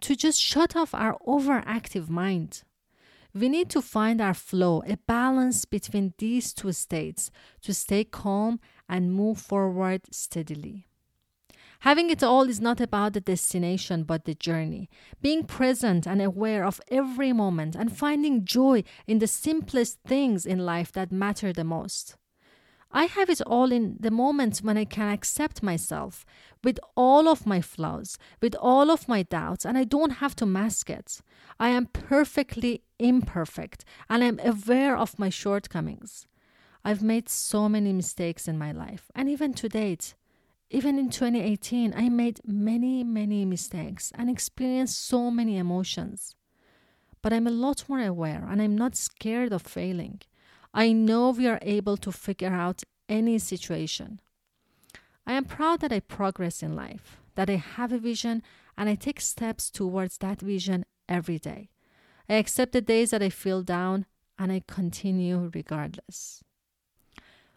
to 0.00 0.16
just 0.16 0.40
shut 0.40 0.74
off 0.74 0.94
our 0.94 1.16
overactive 1.26 2.08
mind. 2.08 2.62
We 3.34 3.48
need 3.48 3.68
to 3.70 3.82
find 3.82 4.20
our 4.20 4.34
flow, 4.34 4.82
a 4.86 4.96
balance 4.96 5.64
between 5.64 6.14
these 6.18 6.52
two 6.52 6.70
states 6.72 7.32
to 7.62 7.74
stay 7.74 8.04
calm 8.04 8.60
and 8.88 9.12
move 9.12 9.38
forward 9.38 10.02
steadily. 10.12 10.86
Having 11.80 12.10
it 12.10 12.22
all 12.22 12.48
is 12.48 12.60
not 12.60 12.80
about 12.80 13.12
the 13.12 13.20
destination, 13.20 14.04
but 14.04 14.24
the 14.24 14.34
journey. 14.34 14.88
Being 15.20 15.44
present 15.44 16.06
and 16.06 16.22
aware 16.22 16.64
of 16.64 16.80
every 16.90 17.32
moment 17.32 17.74
and 17.74 17.94
finding 17.94 18.44
joy 18.44 18.84
in 19.06 19.18
the 19.18 19.26
simplest 19.26 19.98
things 20.06 20.46
in 20.46 20.60
life 20.60 20.92
that 20.92 21.12
matter 21.12 21.52
the 21.52 21.64
most. 21.64 22.16
I 22.96 23.06
have 23.06 23.28
it 23.28 23.40
all 23.40 23.72
in 23.72 23.96
the 23.98 24.12
moments 24.12 24.62
when 24.62 24.78
I 24.78 24.84
can 24.84 25.12
accept 25.12 25.64
myself 25.64 26.24
with 26.62 26.78
all 26.96 27.28
of 27.28 27.44
my 27.44 27.60
flaws, 27.60 28.16
with 28.40 28.54
all 28.60 28.88
of 28.88 29.08
my 29.08 29.24
doubts, 29.24 29.66
and 29.66 29.76
I 29.76 29.82
don't 29.82 30.22
have 30.22 30.36
to 30.36 30.46
mask 30.46 30.88
it. 30.88 31.20
I 31.58 31.70
am 31.70 31.86
perfectly 31.86 32.82
imperfect 33.00 33.84
and 34.08 34.22
I'm 34.22 34.38
aware 34.38 34.96
of 34.96 35.18
my 35.18 35.28
shortcomings. 35.28 36.28
I've 36.84 37.02
made 37.02 37.28
so 37.28 37.68
many 37.68 37.92
mistakes 37.92 38.46
in 38.46 38.58
my 38.58 38.70
life, 38.70 39.10
and 39.14 39.28
even 39.28 39.54
to 39.54 39.68
date, 39.68 40.14
even 40.70 40.98
in 40.98 41.10
2018, 41.10 41.94
I 41.96 42.08
made 42.08 42.40
many, 42.44 43.02
many 43.02 43.44
mistakes 43.44 44.12
and 44.14 44.30
experienced 44.30 45.04
so 45.04 45.30
many 45.30 45.56
emotions. 45.56 46.36
But 47.22 47.32
I'm 47.32 47.46
a 47.46 47.50
lot 47.50 47.88
more 47.88 48.00
aware 48.00 48.46
and 48.48 48.60
I'm 48.62 48.76
not 48.76 48.96
scared 48.96 49.52
of 49.52 49.62
failing. 49.62 50.20
I 50.76 50.92
know 50.92 51.30
we 51.30 51.46
are 51.46 51.60
able 51.62 51.96
to 51.98 52.10
figure 52.10 52.52
out 52.52 52.82
any 53.08 53.38
situation. 53.38 54.20
I 55.24 55.34
am 55.34 55.44
proud 55.44 55.80
that 55.80 55.92
I 55.92 56.00
progress 56.00 56.64
in 56.64 56.74
life, 56.74 57.18
that 57.36 57.48
I 57.48 57.56
have 57.56 57.92
a 57.92 57.98
vision 57.98 58.42
and 58.76 58.88
I 58.88 58.96
take 58.96 59.20
steps 59.20 59.70
towards 59.70 60.18
that 60.18 60.40
vision 60.40 60.84
every 61.08 61.38
day. 61.38 61.70
I 62.28 62.34
accept 62.34 62.72
the 62.72 62.80
days 62.80 63.10
that 63.10 63.22
I 63.22 63.28
feel 63.30 63.62
down 63.62 64.06
and 64.36 64.50
I 64.50 64.62
continue 64.66 65.48
regardless. 65.54 66.42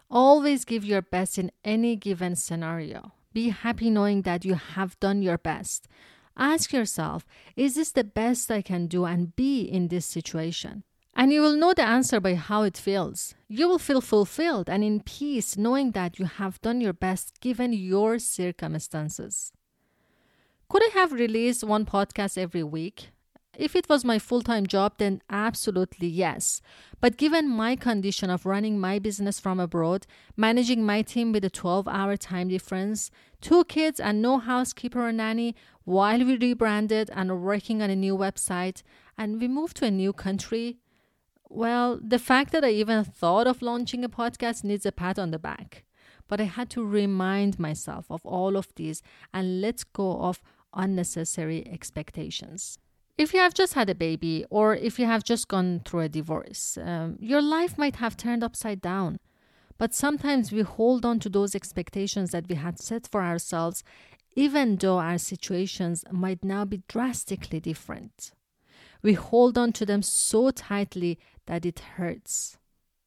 Always 0.08 0.64
give 0.64 0.84
your 0.84 1.02
best 1.02 1.38
in 1.38 1.50
any 1.64 1.96
given 1.96 2.36
scenario. 2.36 3.14
Be 3.32 3.48
happy 3.48 3.90
knowing 3.90 4.22
that 4.22 4.44
you 4.44 4.54
have 4.54 4.98
done 5.00 5.22
your 5.22 5.38
best. 5.38 5.88
Ask 6.36 6.72
yourself, 6.72 7.26
is 7.56 7.74
this 7.74 7.90
the 7.90 8.04
best 8.04 8.48
I 8.48 8.62
can 8.62 8.86
do 8.86 9.04
and 9.04 9.34
be 9.34 9.62
in 9.62 9.88
this 9.88 10.06
situation? 10.06 10.84
And 11.18 11.32
you 11.32 11.42
will 11.42 11.56
know 11.56 11.74
the 11.74 11.82
answer 11.82 12.20
by 12.20 12.36
how 12.36 12.62
it 12.62 12.78
feels. 12.78 13.34
You 13.48 13.68
will 13.68 13.80
feel 13.80 14.00
fulfilled 14.00 14.70
and 14.70 14.84
in 14.84 15.00
peace 15.00 15.56
knowing 15.56 15.90
that 15.90 16.20
you 16.20 16.26
have 16.26 16.60
done 16.60 16.80
your 16.80 16.92
best 16.92 17.40
given 17.40 17.72
your 17.72 18.20
circumstances. 18.20 19.52
Could 20.68 20.84
I 20.84 20.90
have 20.94 21.10
released 21.10 21.64
one 21.64 21.84
podcast 21.84 22.38
every 22.38 22.62
week? 22.62 23.08
If 23.52 23.74
it 23.74 23.88
was 23.88 24.04
my 24.04 24.20
full 24.20 24.42
time 24.42 24.64
job, 24.68 24.98
then 24.98 25.20
absolutely 25.28 26.06
yes. 26.06 26.62
But 27.00 27.16
given 27.16 27.48
my 27.48 27.74
condition 27.74 28.30
of 28.30 28.46
running 28.46 28.78
my 28.78 29.00
business 29.00 29.40
from 29.40 29.58
abroad, 29.58 30.06
managing 30.36 30.86
my 30.86 31.02
team 31.02 31.32
with 31.32 31.44
a 31.44 31.50
12 31.50 31.88
hour 31.88 32.16
time 32.16 32.46
difference, 32.46 33.10
two 33.40 33.64
kids 33.64 33.98
and 33.98 34.22
no 34.22 34.38
housekeeper 34.38 35.00
or 35.00 35.10
nanny, 35.10 35.56
while 35.82 36.24
we 36.24 36.36
rebranded 36.36 37.10
and 37.12 37.28
are 37.28 37.36
working 37.36 37.82
on 37.82 37.90
a 37.90 37.96
new 37.96 38.16
website, 38.16 38.84
and 39.16 39.40
we 39.40 39.48
moved 39.48 39.78
to 39.78 39.84
a 39.84 39.90
new 39.90 40.12
country, 40.12 40.78
well, 41.48 41.98
the 42.02 42.18
fact 42.18 42.52
that 42.52 42.64
I 42.64 42.70
even 42.70 43.04
thought 43.04 43.46
of 43.46 43.62
launching 43.62 44.04
a 44.04 44.08
podcast 44.08 44.64
needs 44.64 44.86
a 44.86 44.92
pat 44.92 45.18
on 45.18 45.30
the 45.30 45.38
back. 45.38 45.84
But 46.28 46.40
I 46.40 46.44
had 46.44 46.68
to 46.70 46.84
remind 46.84 47.58
myself 47.58 48.06
of 48.10 48.24
all 48.24 48.56
of 48.56 48.74
these 48.76 49.02
and 49.32 49.60
let 49.60 49.84
go 49.94 50.20
of 50.20 50.42
unnecessary 50.74 51.66
expectations. 51.66 52.78
If 53.16 53.32
you 53.32 53.40
have 53.40 53.54
just 53.54 53.74
had 53.74 53.90
a 53.90 53.94
baby 53.94 54.44
or 54.50 54.76
if 54.76 54.98
you 54.98 55.06
have 55.06 55.24
just 55.24 55.48
gone 55.48 55.80
through 55.84 56.00
a 56.00 56.08
divorce, 56.08 56.78
um, 56.80 57.16
your 57.18 57.42
life 57.42 57.76
might 57.78 57.96
have 57.96 58.16
turned 58.16 58.44
upside 58.44 58.80
down. 58.80 59.18
But 59.78 59.94
sometimes 59.94 60.52
we 60.52 60.62
hold 60.62 61.04
on 61.04 61.18
to 61.20 61.28
those 61.28 61.54
expectations 61.54 62.30
that 62.32 62.48
we 62.48 62.56
had 62.56 62.78
set 62.78 63.08
for 63.08 63.22
ourselves, 63.22 63.82
even 64.36 64.76
though 64.76 64.98
our 64.98 65.18
situations 65.18 66.04
might 66.12 66.44
now 66.44 66.64
be 66.64 66.82
drastically 66.88 67.58
different. 67.58 68.32
We 69.02 69.14
hold 69.14 69.56
on 69.56 69.72
to 69.72 69.86
them 69.86 70.02
so 70.02 70.50
tightly 70.50 71.18
that 71.46 71.64
it 71.64 71.80
hurts. 71.96 72.58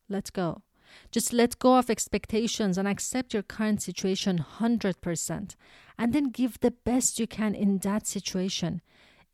Let 0.10 0.32
go. 0.34 0.62
Just 1.10 1.32
let 1.32 1.60
go 1.60 1.78
of 1.78 1.90
expectations 1.90 2.78
and 2.78 2.88
accept 2.88 3.34
your 3.34 3.44
current 3.44 3.82
situation 3.82 4.46
100%, 4.60 5.56
and 5.98 6.14
then 6.14 6.30
give 6.30 6.60
the 6.60 6.72
best 6.72 7.20
you 7.20 7.28
can 7.28 7.56
in 7.56 7.78
that 7.80 8.08
situation 8.08 8.82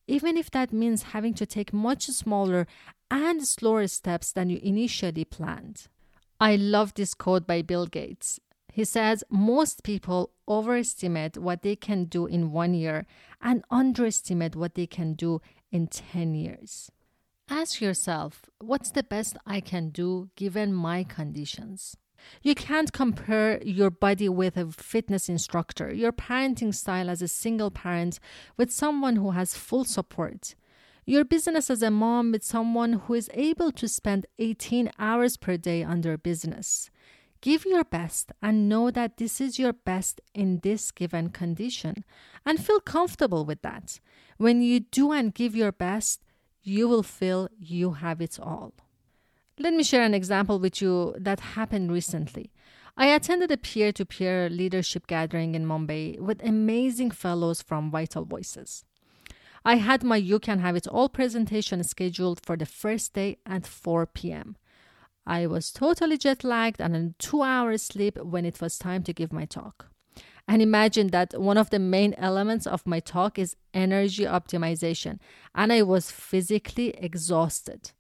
even 0.08 0.38
if 0.38 0.50
that 0.52 0.72
means 0.72 1.04
having 1.04 1.34
to 1.34 1.46
take 1.46 1.74
much 1.74 2.06
smaller 2.08 2.66
and 3.12 3.46
slower 3.46 3.88
steps 3.88 4.32
than 4.32 4.50
you 4.50 4.60
initially 4.64 5.26
planned. 5.26 5.88
I 6.40 6.56
love 6.56 6.94
this 6.94 7.14
quote 7.14 7.46
by 7.46 7.62
Bill 7.62 7.86
Gates. 7.86 8.40
He 8.72 8.86
says 8.86 9.24
most 9.30 9.84
people 9.84 10.32
overestimate 10.48 11.38
what 11.38 11.62
they 11.62 11.76
can 11.76 12.06
do 12.06 12.26
in 12.26 12.52
one 12.52 12.74
year 12.74 13.06
and 13.42 13.66
underestimate 13.72 14.56
what 14.56 14.76
they 14.76 14.88
can 14.88 15.14
do 15.14 15.42
in 15.78 15.88
10 15.88 16.34
years. 16.34 16.92
Ask 17.50 17.80
yourself, 17.80 18.50
what's 18.60 18.92
the 18.92 19.04
best 19.04 19.38
I 19.46 19.62
can 19.62 19.90
do 19.90 20.30
given 20.36 20.74
my 20.74 21.04
conditions? 21.04 21.96
You 22.42 22.56
can't 22.56 22.92
compare 22.92 23.62
your 23.64 23.92
body 23.92 24.28
with 24.28 24.58
a 24.58 24.72
fitness 24.72 25.30
instructor, 25.30 25.94
your 25.94 26.12
parenting 26.12 26.74
style 26.74 27.12
as 27.12 27.22
a 27.22 27.28
single 27.28 27.70
parent 27.70 28.20
with 28.58 28.72
someone 28.72 29.18
who 29.18 29.32
has 29.32 29.54
full 29.56 29.86
support, 29.86 30.56
your 31.06 31.24
business 31.24 31.70
as 31.70 31.84
a 31.84 31.92
mom 31.92 32.32
with 32.32 32.44
someone 32.44 32.94
who 32.94 33.14
is 33.14 33.30
able 33.36 33.72
to 33.74 33.88
spend 33.88 34.26
18 34.40 34.90
hours 34.98 35.38
per 35.38 35.58
day 35.58 35.84
on 35.84 36.02
their 36.02 36.18
business. 36.18 36.90
Give 37.40 37.66
your 37.66 37.84
best 37.84 38.32
and 38.42 38.68
know 38.68 38.90
that 38.90 39.18
this 39.18 39.40
is 39.40 39.60
your 39.60 39.74
best 39.74 40.22
in 40.34 40.60
this 40.64 40.90
given 40.92 41.30
condition 41.30 42.04
and 42.48 42.64
feel 42.66 42.80
comfortable 42.80 43.44
with 43.44 43.62
that. 43.62 44.00
When 44.38 44.62
you 44.62 44.80
do 44.80 45.12
and 45.12 45.34
give 45.34 45.54
your 45.54 45.74
best, 45.74 46.24
you 46.64 46.88
will 46.88 47.04
feel 47.04 47.50
you 47.60 47.92
have 48.04 48.22
it 48.22 48.40
all. 48.40 48.74
Let 49.60 49.74
me 49.74 49.84
share 49.84 50.04
an 50.04 50.14
example 50.14 50.58
with 50.58 50.82
you 50.82 51.14
that 51.20 51.42
happened 51.58 51.92
recently. 51.92 52.54
I 52.96 53.08
attended 53.08 53.52
a 53.52 53.58
peer 53.58 53.92
to 53.92 54.06
peer 54.06 54.50
leadership 54.50 55.08
gathering 55.08 55.56
in 55.56 55.66
Mumbai 55.66 56.20
with 56.20 56.42
amazing 56.42 57.12
fellows 57.12 57.62
from 57.62 57.92
Vital 57.92 58.24
Voices. 58.24 58.86
I 59.66 59.76
had 59.76 60.02
my 60.02 60.16
You 60.16 60.40
Can 60.40 60.60
Have 60.60 60.78
It 60.78 60.88
All 60.88 61.10
presentation 61.10 61.84
scheduled 61.84 62.40
for 62.46 62.56
the 62.56 62.66
first 62.66 63.14
day 63.14 63.40
at 63.46 63.68
4 63.68 64.06
p.m. 64.06 64.56
I 65.26 65.48
was 65.48 65.74
totally 65.74 66.18
jet 66.18 66.46
lagged 66.46 66.80
and 66.80 66.96
in 66.96 67.16
two 67.20 67.42
hours 67.42 67.84
sleep 67.84 68.18
when 68.18 68.46
it 68.46 68.62
was 68.62 68.78
time 68.78 69.04
to 69.04 69.14
give 69.14 69.34
my 69.34 69.44
talk. 69.44 69.88
And 70.48 70.62
imagine 70.62 71.08
that 71.08 71.40
one 71.40 71.58
of 71.58 71.72
the 71.72 71.80
main 71.80 72.14
elements 72.14 72.66
of 72.66 72.88
my 72.88 73.02
talk 73.02 73.38
is 73.38 73.58
energy 73.74 74.24
optimization, 74.24 75.20
and 75.54 75.74
I 75.74 75.82
was 75.82 76.10
physically 76.10 76.90
exhausted. 76.98 77.92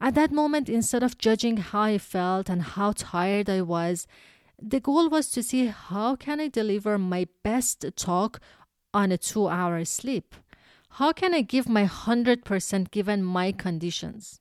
At 0.00 0.14
that 0.14 0.30
moment, 0.30 0.68
instead 0.68 1.02
of 1.02 1.18
judging 1.18 1.56
how 1.56 1.82
I 1.82 1.98
felt 1.98 2.48
and 2.48 2.62
how 2.62 2.92
tired 2.92 3.50
I 3.50 3.62
was, 3.62 4.06
the 4.60 4.80
goal 4.80 5.08
was 5.08 5.28
to 5.30 5.42
see 5.42 5.66
how 5.66 6.14
can 6.14 6.40
I 6.40 6.46
deliver 6.46 6.98
my 6.98 7.26
best 7.42 7.84
talk 7.96 8.40
on 8.94 9.12
a 9.12 9.18
2-hour 9.18 9.84
sleep. 9.84 10.34
How 10.90 11.12
can 11.12 11.34
I 11.34 11.42
give 11.42 11.68
my 11.68 11.84
100% 11.84 12.90
given 12.90 13.22
my 13.22 13.52
conditions? 13.52 14.40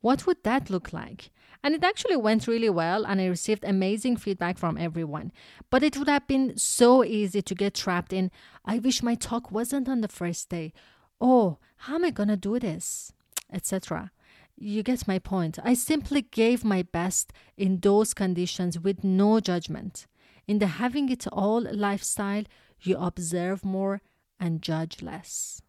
What 0.00 0.26
would 0.26 0.44
that 0.44 0.70
look 0.70 0.92
like? 0.92 1.31
And 1.64 1.74
it 1.74 1.84
actually 1.84 2.16
went 2.16 2.48
really 2.48 2.70
well, 2.70 3.04
and 3.04 3.20
I 3.20 3.26
received 3.26 3.64
amazing 3.64 4.16
feedback 4.16 4.58
from 4.58 4.76
everyone. 4.76 5.30
But 5.70 5.82
it 5.82 5.96
would 5.96 6.08
have 6.08 6.26
been 6.26 6.56
so 6.56 7.04
easy 7.04 7.40
to 7.42 7.54
get 7.54 7.74
trapped 7.74 8.12
in 8.12 8.30
I 8.64 8.78
wish 8.78 9.02
my 9.02 9.14
talk 9.14 9.52
wasn't 9.52 9.88
on 9.88 10.00
the 10.00 10.08
first 10.08 10.48
day. 10.48 10.72
Oh, 11.20 11.58
how 11.76 11.96
am 11.96 12.04
I 12.04 12.10
to 12.10 12.36
do 12.36 12.58
this? 12.58 13.12
Etc. 13.52 14.10
You 14.56 14.82
get 14.82 15.08
my 15.08 15.18
point. 15.18 15.58
I 15.62 15.74
simply 15.74 16.22
gave 16.22 16.64
my 16.64 16.82
best 16.82 17.32
in 17.56 17.78
those 17.78 18.12
conditions 18.14 18.78
with 18.78 19.04
no 19.04 19.40
judgment. 19.40 20.06
In 20.46 20.58
the 20.58 20.66
having 20.66 21.08
it 21.08 21.26
all 21.28 21.60
lifestyle, 21.60 22.44
you 22.80 22.96
observe 22.96 23.64
more 23.64 24.00
and 24.40 24.62
judge 24.62 25.02
less. 25.02 25.62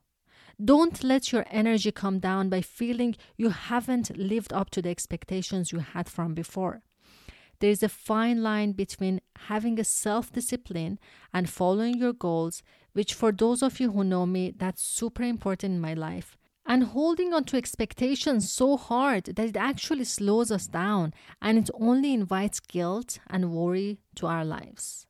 Don't 0.64 1.04
let 1.04 1.32
your 1.32 1.46
energy 1.50 1.92
come 1.92 2.20
down 2.20 2.50
by 2.50 2.62
feeling 2.62 3.16
you 3.38 3.50
haven't 3.50 4.16
lived 4.18 4.54
up 4.54 4.70
to 4.72 4.82
the 4.82 4.90
expectations 4.90 5.72
you 5.72 5.80
had 5.80 6.08
from 6.08 6.34
before. 6.34 6.84
There 7.60 7.72
is 7.72 7.82
a 7.82 7.90
fine 7.90 8.44
line 8.44 8.74
between 8.74 9.22
having 9.48 9.80
a 9.80 9.84
self 9.84 10.32
discipline 10.32 11.00
and 11.34 11.50
following 11.50 11.98
your 11.98 12.14
goals, 12.14 12.62
which, 12.92 13.14
for 13.14 13.32
those 13.32 13.64
of 13.64 13.80
you 13.80 13.92
who 13.92 14.04
know 14.04 14.26
me, 14.26 14.52
that's 14.56 14.84
super 14.84 15.24
important 15.24 15.74
in 15.74 15.80
my 15.80 15.94
life, 15.94 16.38
and 16.66 16.84
holding 16.84 17.34
on 17.34 17.46
to 17.46 17.58
expectations 17.58 18.52
so 18.52 18.78
hard 18.78 19.26
that 19.26 19.40
it 19.40 19.58
actually 19.58 20.04
slows 20.04 20.52
us 20.52 20.68
down 20.68 21.14
and 21.42 21.58
it 21.58 21.70
only 21.80 22.14
invites 22.14 22.60
guilt 22.60 23.20
and 23.28 23.52
worry 23.52 24.00
to 24.16 24.28
our 24.28 24.46
lives. 24.46 25.08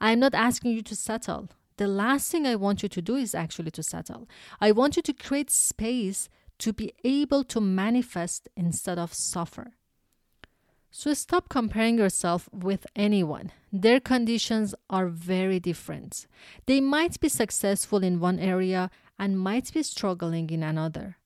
I'm 0.00 0.18
not 0.18 0.34
asking 0.34 0.72
you 0.72 0.82
to 0.82 0.96
settle 0.96 1.50
the 1.80 1.88
last 1.88 2.30
thing 2.30 2.46
I 2.46 2.56
want 2.56 2.82
you 2.82 2.90
to 2.90 3.00
do 3.00 3.16
is 3.16 3.34
actually 3.34 3.70
to 3.70 3.82
settle. 3.82 4.28
I 4.60 4.70
want 4.70 4.96
you 4.96 5.02
to 5.02 5.14
create 5.14 5.50
space 5.50 6.28
to 6.58 6.74
be 6.74 6.92
able 7.04 7.42
to 7.44 7.58
manifest 7.58 8.50
instead 8.54 8.98
of 8.98 9.14
suffer. 9.14 9.72
So 10.90 11.14
stop 11.14 11.48
comparing 11.48 11.96
yourself 11.96 12.50
with 12.52 12.86
anyone. 12.94 13.52
Their 13.72 13.98
conditions 13.98 14.74
are 14.90 15.08
very 15.08 15.58
different. 15.58 16.26
They 16.66 16.82
might 16.82 17.18
be 17.18 17.30
successful 17.30 18.04
in 18.04 18.20
one 18.20 18.38
area 18.38 18.90
and 19.18 19.40
might 19.40 19.72
be 19.72 19.82
struggling 19.82 20.50
in 20.50 20.62
another. 20.62 21.16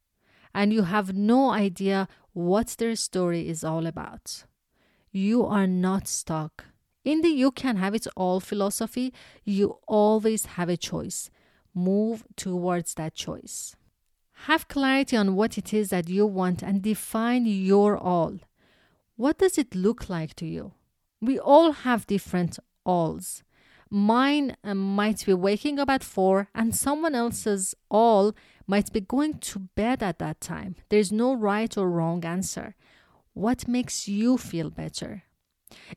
And 0.54 0.72
you 0.72 0.82
have 0.82 1.16
no 1.16 1.50
idea 1.50 2.06
what 2.32 2.76
their 2.78 2.94
story 2.94 3.48
is 3.48 3.64
all 3.64 3.88
about. 3.88 4.44
You 5.10 5.44
are 5.44 5.66
not 5.66 6.06
stuck. 6.06 6.66
In 7.04 7.20
the 7.20 7.28
you 7.28 7.50
can 7.50 7.76
have 7.76 7.94
it 7.94 8.06
all 8.16 8.40
philosophy, 8.40 9.12
you 9.44 9.78
always 9.86 10.46
have 10.46 10.68
a 10.68 10.76
choice. 10.76 11.30
Move 11.74 12.24
towards 12.36 12.94
that 12.94 13.14
choice. 13.14 13.76
Have 14.48 14.68
clarity 14.68 15.16
on 15.16 15.36
what 15.36 15.58
it 15.58 15.72
is 15.74 15.90
that 15.90 16.08
you 16.08 16.26
want 16.26 16.62
and 16.62 16.82
define 16.82 17.46
your 17.46 17.96
all. 17.96 18.38
What 19.16 19.38
does 19.38 19.58
it 19.58 19.74
look 19.74 20.08
like 20.08 20.34
to 20.36 20.46
you? 20.46 20.72
We 21.20 21.38
all 21.38 21.72
have 21.72 22.06
different 22.06 22.58
alls. 22.84 23.42
Mine 23.90 24.56
uh, 24.64 24.74
might 24.74 25.24
be 25.24 25.34
waking 25.34 25.78
up 25.78 25.88
at 25.88 26.02
4 26.02 26.48
and 26.54 26.74
someone 26.74 27.14
else's 27.14 27.74
all 27.90 28.34
might 28.66 28.92
be 28.92 29.00
going 29.00 29.38
to 29.38 29.58
bed 29.60 30.02
at 30.02 30.18
that 30.18 30.40
time. 30.40 30.74
There's 30.88 31.12
no 31.12 31.34
right 31.34 31.76
or 31.76 31.88
wrong 31.88 32.24
answer. 32.24 32.74
What 33.34 33.68
makes 33.68 34.08
you 34.08 34.36
feel 34.36 34.70
better? 34.70 35.24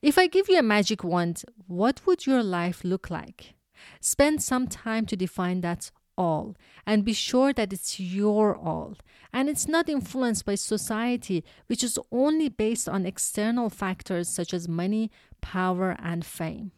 If 0.01 0.17
I 0.17 0.27
give 0.27 0.49
you 0.49 0.57
a 0.59 0.63
magic 0.63 1.03
wand, 1.03 1.43
what 1.67 2.05
would 2.05 2.25
your 2.25 2.43
life 2.43 2.83
look 2.83 3.09
like? 3.09 3.55
Spend 4.01 4.41
some 4.41 4.67
time 4.67 5.05
to 5.07 5.15
define 5.15 5.61
that 5.61 5.91
all 6.17 6.55
and 6.85 7.05
be 7.05 7.13
sure 7.13 7.53
that 7.53 7.71
it's 7.71 7.99
your 7.99 8.55
all 8.57 8.95
and 9.31 9.49
it's 9.49 9.67
not 9.67 9.89
influenced 9.89 10.45
by 10.45 10.55
society, 10.55 11.43
which 11.67 11.83
is 11.83 11.99
only 12.11 12.49
based 12.49 12.89
on 12.89 13.05
external 13.05 13.69
factors 13.69 14.27
such 14.27 14.53
as 14.53 14.67
money, 14.67 15.11
power, 15.41 15.95
and 15.99 16.25
fame. 16.25 16.71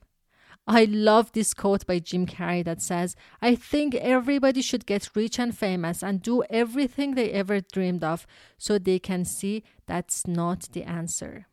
I 0.67 0.85
love 0.85 1.31
this 1.31 1.55
quote 1.55 1.87
by 1.87 1.97
Jim 1.97 2.27
Carrey 2.27 2.63
that 2.63 2.81
says, 2.81 3.15
I 3.41 3.55
think 3.55 3.95
everybody 3.95 4.61
should 4.61 4.85
get 4.85 5.09
rich 5.15 5.39
and 5.39 5.57
famous 5.57 6.03
and 6.03 6.21
do 6.21 6.43
everything 6.49 7.15
they 7.15 7.31
ever 7.31 7.59
dreamed 7.59 8.03
of 8.03 8.27
so 8.57 8.77
they 8.77 8.99
can 8.99 9.25
see 9.25 9.63
that's 9.87 10.27
not 10.27 10.69
the 10.73 10.83
answer. 10.83 11.47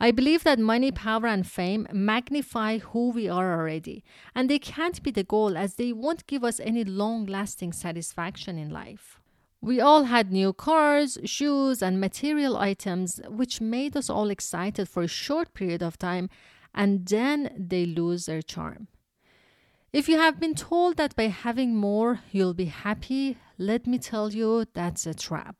I 0.00 0.10
believe 0.10 0.44
that 0.44 0.58
money, 0.58 0.90
power, 0.90 1.26
and 1.26 1.46
fame 1.46 1.86
magnify 1.92 2.78
who 2.78 3.10
we 3.10 3.28
are 3.28 3.58
already, 3.58 4.04
and 4.34 4.50
they 4.50 4.58
can't 4.58 5.02
be 5.02 5.10
the 5.10 5.24
goal 5.24 5.56
as 5.56 5.76
they 5.76 5.92
won't 5.92 6.26
give 6.26 6.44
us 6.44 6.60
any 6.60 6.84
long 6.84 7.26
lasting 7.26 7.72
satisfaction 7.72 8.58
in 8.58 8.70
life. 8.70 9.20
We 9.60 9.80
all 9.80 10.04
had 10.04 10.30
new 10.30 10.52
cars, 10.52 11.16
shoes, 11.24 11.82
and 11.82 12.00
material 12.00 12.56
items, 12.56 13.20
which 13.28 13.60
made 13.60 13.96
us 13.96 14.10
all 14.10 14.28
excited 14.28 14.88
for 14.88 15.02
a 15.02 15.08
short 15.08 15.54
period 15.54 15.82
of 15.82 15.98
time, 15.98 16.28
and 16.74 17.06
then 17.06 17.50
they 17.56 17.86
lose 17.86 18.26
their 18.26 18.42
charm. 18.42 18.88
If 19.92 20.08
you 20.08 20.18
have 20.18 20.40
been 20.40 20.56
told 20.56 20.96
that 20.96 21.14
by 21.14 21.28
having 21.28 21.76
more 21.76 22.20
you'll 22.32 22.52
be 22.52 22.64
happy, 22.64 23.38
let 23.56 23.86
me 23.86 23.96
tell 23.98 24.32
you 24.32 24.66
that's 24.74 25.06
a 25.06 25.14
trap. 25.14 25.56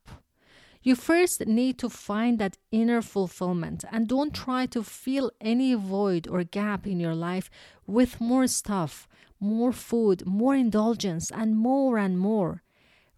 You 0.85 0.93
first 0.93 1.47
need 1.47 1.79
to 1.79 1.89
find 1.89 2.37
that 2.37 2.59
inner 2.71 3.01
fulfillment 3.01 3.83
and 3.91 4.07
don't 4.07 4.35
try 4.35 4.67
to 4.67 4.83
fill 4.83 5.31
any 5.41 5.73
void 5.73 6.27
or 6.27 6.43
gap 6.43 6.85
in 6.85 6.99
your 6.99 7.15
life 7.15 7.49
with 7.87 8.21
more 8.21 8.45
stuff, 8.45 9.07
more 9.39 9.73
food, 9.73 10.27
more 10.27 10.53
indulgence, 10.53 11.31
and 11.31 11.57
more 11.57 11.97
and 11.97 12.19
more. 12.19 12.61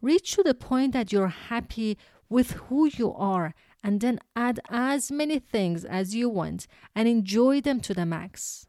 Reach 0.02 0.34
to 0.36 0.44
the 0.44 0.54
point 0.54 0.94
that 0.94 1.12
you're 1.12 1.28
happy 1.28 1.98
with 2.30 2.52
who 2.52 2.86
you 2.86 3.14
are 3.14 3.54
and 3.84 4.00
then 4.00 4.22
add 4.34 4.62
as 4.70 5.12
many 5.12 5.38
things 5.38 5.84
as 5.84 6.16
you 6.16 6.30
want 6.30 6.68
and 6.96 7.10
enjoy 7.10 7.60
them 7.60 7.82
to 7.82 7.94
the 7.94 8.06
max. 8.06 8.66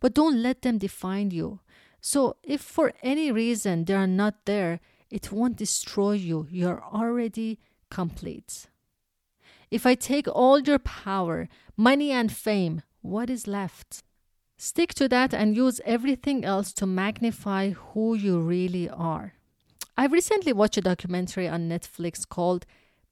But 0.00 0.14
don't 0.14 0.42
let 0.42 0.62
them 0.62 0.78
define 0.78 1.30
you. 1.30 1.60
So, 2.00 2.38
if 2.42 2.60
for 2.60 2.92
any 3.04 3.30
reason 3.30 3.84
they 3.84 3.94
are 3.94 4.08
not 4.08 4.46
there, 4.46 4.80
it 5.10 5.30
won't 5.30 5.54
destroy 5.54 6.14
you. 6.14 6.48
You're 6.50 6.82
already 6.82 7.60
complete. 7.90 8.66
If 9.70 9.86
I 9.86 9.94
take 9.94 10.28
all 10.28 10.60
your 10.60 10.78
power, 10.78 11.48
money, 11.76 12.10
and 12.10 12.30
fame, 12.30 12.82
what 13.02 13.28
is 13.30 13.46
left? 13.46 14.02
Stick 14.56 14.94
to 14.94 15.08
that 15.08 15.34
and 15.34 15.56
use 15.56 15.80
everything 15.84 16.44
else 16.44 16.72
to 16.74 16.86
magnify 16.86 17.70
who 17.70 18.14
you 18.14 18.40
really 18.40 18.88
are. 18.88 19.34
I 19.96 20.06
recently 20.06 20.52
watched 20.52 20.76
a 20.76 20.80
documentary 20.80 21.48
on 21.48 21.68
Netflix 21.68 22.28
called 22.28 22.66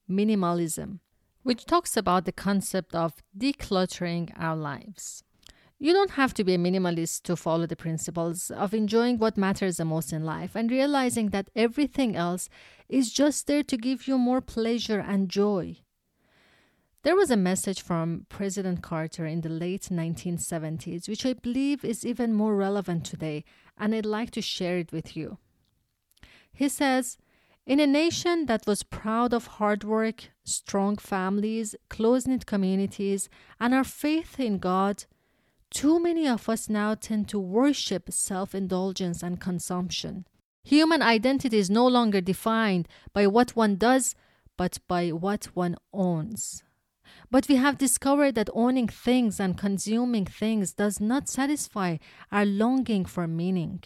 Minimalism, 0.08 1.00
which 1.42 1.66
talks 1.66 1.96
about 1.96 2.24
the 2.24 2.32
concept 2.32 2.94
of 2.94 3.22
decluttering 3.36 4.32
our 4.36 4.56
lives. 4.56 5.24
You 5.82 5.92
don't 5.92 6.12
have 6.12 6.32
to 6.34 6.44
be 6.44 6.54
a 6.54 6.58
minimalist 6.58 7.24
to 7.24 7.34
follow 7.34 7.66
the 7.66 7.74
principles 7.74 8.52
of 8.52 8.72
enjoying 8.72 9.18
what 9.18 9.36
matters 9.36 9.78
the 9.78 9.84
most 9.84 10.12
in 10.12 10.24
life 10.24 10.54
and 10.54 10.70
realizing 10.70 11.30
that 11.30 11.50
everything 11.56 12.14
else 12.14 12.48
is 12.88 13.12
just 13.12 13.48
there 13.48 13.64
to 13.64 13.76
give 13.76 14.06
you 14.06 14.16
more 14.16 14.40
pleasure 14.40 15.00
and 15.00 15.28
joy. 15.28 15.78
There 17.02 17.16
was 17.16 17.32
a 17.32 17.36
message 17.36 17.82
from 17.82 18.26
President 18.28 18.80
Carter 18.80 19.26
in 19.26 19.40
the 19.40 19.48
late 19.48 19.88
1970s, 19.90 21.08
which 21.08 21.26
I 21.26 21.32
believe 21.32 21.84
is 21.84 22.06
even 22.06 22.32
more 22.32 22.54
relevant 22.54 23.04
today, 23.04 23.44
and 23.76 23.92
I'd 23.92 24.06
like 24.06 24.30
to 24.32 24.40
share 24.40 24.78
it 24.78 24.92
with 24.92 25.16
you. 25.16 25.38
He 26.52 26.68
says, 26.68 27.18
in 27.66 27.80
a 27.80 27.88
nation 27.88 28.46
that 28.46 28.68
was 28.68 28.84
proud 28.84 29.34
of 29.34 29.48
hard 29.58 29.82
work, 29.82 30.30
strong 30.44 30.96
families, 30.96 31.74
close 31.88 32.24
knit 32.24 32.46
communities, 32.46 33.28
and 33.58 33.74
our 33.74 33.82
faith 33.82 34.38
in 34.38 34.58
God, 34.58 35.06
too 35.72 35.98
many 35.98 36.28
of 36.28 36.48
us 36.48 36.68
now 36.68 36.94
tend 36.94 37.28
to 37.28 37.38
worship 37.38 38.12
self 38.12 38.54
indulgence 38.54 39.22
and 39.22 39.40
consumption. 39.40 40.26
Human 40.64 41.02
identity 41.02 41.58
is 41.58 41.70
no 41.70 41.86
longer 41.86 42.20
defined 42.20 42.86
by 43.12 43.26
what 43.26 43.56
one 43.56 43.76
does, 43.76 44.14
but 44.56 44.78
by 44.86 45.08
what 45.10 45.46
one 45.54 45.76
owns. 45.92 46.62
But 47.30 47.48
we 47.48 47.56
have 47.56 47.78
discovered 47.78 48.34
that 48.34 48.50
owning 48.52 48.88
things 48.88 49.40
and 49.40 49.56
consuming 49.58 50.26
things 50.26 50.72
does 50.72 51.00
not 51.00 51.28
satisfy 51.28 51.96
our 52.30 52.44
longing 52.44 53.04
for 53.04 53.26
meaning. 53.26 53.82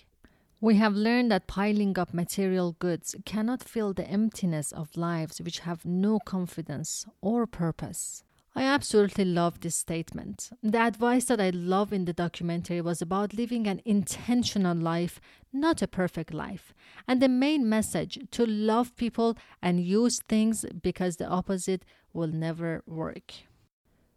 We 0.61 0.77
have 0.77 0.94
learned 0.94 1.31
that 1.31 1.46
piling 1.46 1.99
up 1.99 2.12
material 2.12 2.77
goods 2.79 3.14
cannot 3.25 3.62
fill 3.62 3.92
the 3.92 4.09
emptiness 4.09 4.72
of 4.72 4.96
lives 4.96 5.40
which 5.40 5.61
have 5.61 5.85
no 5.85 6.18
confidence 6.18 7.07
or 7.20 7.46
purpose. 7.46 8.25
I 8.59 8.62
absolutely 8.62 9.27
love 9.27 9.61
this 9.61 9.77
statement. 9.77 10.49
The 10.62 10.79
advice 10.79 11.27
that 11.27 11.42
I 11.42 11.51
love 11.51 11.92
in 11.92 12.07
the 12.07 12.14
documentary 12.14 12.81
was 12.81 13.03
about 13.03 13.35
living 13.35 13.66
an 13.66 13.83
intentional 13.85 14.75
life, 14.75 15.21
not 15.53 15.83
a 15.83 15.87
perfect 15.87 16.33
life. 16.33 16.73
And 17.07 17.21
the 17.21 17.29
main 17.29 17.69
message 17.69 18.19
to 18.31 18.47
love 18.47 18.97
people 18.97 19.37
and 19.61 19.85
use 19.85 20.23
things 20.27 20.64
because 20.83 21.19
the 21.19 21.27
opposite 21.27 21.85
will 22.14 22.29
never 22.29 22.83
work. 22.87 23.35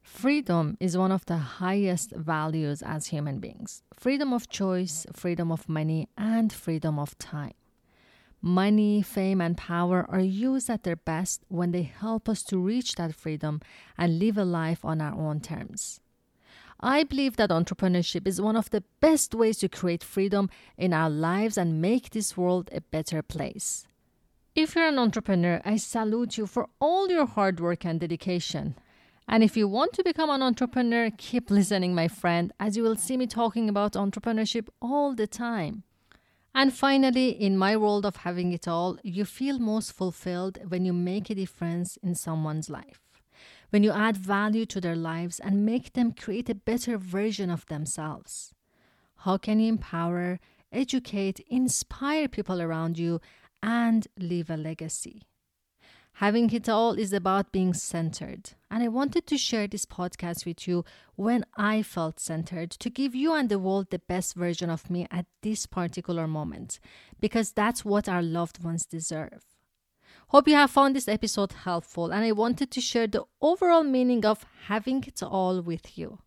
Freedom 0.02 0.78
is 0.80 0.98
one 0.98 1.12
of 1.12 1.26
the 1.26 1.38
highest 1.38 2.14
values 2.14 2.82
as 2.82 3.08
human 3.08 3.40
beings 3.40 3.84
freedom 3.94 4.32
of 4.32 4.48
choice, 4.48 5.06
freedom 5.12 5.52
of 5.52 5.68
money, 5.68 6.08
and 6.18 6.54
freedom 6.54 6.98
of 6.98 7.18
time. 7.18 7.59
Money, 8.42 9.02
fame, 9.02 9.42
and 9.42 9.58
power 9.58 10.06
are 10.10 10.20
used 10.20 10.70
at 10.70 10.84
their 10.84 10.96
best 10.96 11.44
when 11.50 11.72
they 11.72 11.84
help 11.84 12.30
us 12.30 12.42
to 12.44 12.58
reach 12.58 12.96
that 12.96 13.14
freedom 13.14 13.62
and 13.98 14.20
live 14.20 14.38
a 14.38 14.46
life 14.46 14.86
on 14.86 15.02
our 15.02 15.14
own 15.14 15.42
terms. 15.42 16.00
I 16.80 17.04
believe 17.04 17.36
that 17.36 17.50
entrepreneurship 17.50 18.26
is 18.26 18.40
one 18.40 18.56
of 18.56 18.70
the 18.70 18.84
best 19.02 19.36
ways 19.36 19.58
to 19.58 19.68
create 19.68 20.04
freedom 20.04 20.50
in 20.78 20.94
our 20.94 21.10
lives 21.10 21.58
and 21.58 21.82
make 21.82 22.12
this 22.12 22.38
world 22.38 22.70
a 22.72 22.80
better 22.80 23.22
place. 23.22 23.86
If 24.56 24.76
you're 24.76 24.88
an 24.88 24.98
entrepreneur, 24.98 25.62
I 25.66 25.76
salute 25.76 26.38
you 26.38 26.48
for 26.48 26.70
all 26.80 27.10
your 27.10 27.26
hard 27.26 27.60
work 27.60 27.86
and 27.86 28.00
dedication. 28.00 28.76
And 29.28 29.44
if 29.44 29.58
you 29.58 29.68
want 29.68 29.94
to 29.94 30.04
become 30.04 30.30
an 30.30 30.42
entrepreneur, 30.42 31.10
keep 31.18 31.52
listening, 31.52 31.94
my 31.94 32.08
friend, 32.08 32.54
as 32.60 32.78
you 32.78 32.84
will 32.84 32.96
see 32.96 33.18
me 33.18 33.28
talking 33.28 33.68
about 33.68 33.94
entrepreneurship 33.94 34.70
all 34.82 35.14
the 35.14 35.28
time. 35.28 35.84
And 36.54 36.74
finally, 36.74 37.30
in 37.30 37.58
my 37.58 37.78
world 37.78 38.06
of 38.06 38.18
having 38.18 38.52
it 38.52 38.68
all, 38.68 38.98
you 39.04 39.24
feel 39.24 39.60
most 39.60 39.92
fulfilled 39.92 40.60
when 40.68 40.84
you 40.86 40.94
make 40.94 41.30
a 41.30 41.36
difference 41.36 41.98
in 41.98 42.16
someone's 42.16 42.70
life. 42.70 43.02
When 43.70 43.84
you 43.84 43.92
add 43.92 44.18
value 44.18 44.66
to 44.66 44.82
their 44.82 44.96
lives 44.96 45.40
and 45.40 45.66
make 45.66 45.94
them 45.94 46.12
create 46.12 46.50
a 46.50 46.56
better 46.56 46.98
version 46.98 47.50
of 47.50 47.68
themselves. 47.68 48.52
How 49.18 49.38
can 49.38 49.60
you 49.60 49.70
empower, 49.70 50.40
educate, 50.72 51.40
inspire 51.48 52.28
people 52.28 52.62
around 52.62 52.98
you, 52.98 53.22
and 53.62 54.08
leave 54.18 54.50
a 54.50 54.58
legacy? 54.58 55.24
Having 56.14 56.52
it 56.52 56.68
all 56.68 56.94
is 56.94 57.14
about 57.14 57.52
being 57.52 57.74
centered. 57.74 58.52
And 58.72 58.84
I 58.84 58.88
wanted 58.88 59.26
to 59.28 59.38
share 59.38 59.68
this 59.68 59.86
podcast 59.86 60.46
with 60.46 60.68
you 60.68 60.86
when 61.16 61.44
I 61.58 61.82
felt 61.82 62.20
centered 62.20 62.70
to 62.72 62.90
give 62.92 63.16
you 63.16 63.34
and 63.34 63.50
the 63.50 63.58
world 63.58 63.88
the 63.90 63.98
best 64.00 64.36
version 64.36 64.70
of 64.70 64.90
me 64.92 65.08
at 65.10 65.26
this 65.42 65.66
particular 65.66 66.28
moment, 66.28 66.80
because 67.20 67.52
that's 67.52 67.84
what 67.84 68.08
our 68.08 68.22
loved 68.22 68.64
ones 68.64 68.86
deserve. 68.86 69.44
Hope 70.28 70.48
you 70.48 70.54
have 70.54 70.70
found 70.70 70.96
this 70.96 71.08
episode 71.08 71.54
helpful, 71.54 72.12
and 72.12 72.24
I 72.24 72.32
wanted 72.32 72.70
to 72.70 72.82
share 72.82 73.08
the 73.08 73.24
overall 73.42 73.84
meaning 73.84 74.24
of 74.24 74.46
having 74.68 75.04
it 75.04 75.24
all 75.24 75.62
with 75.62 75.98
you. 75.98 76.20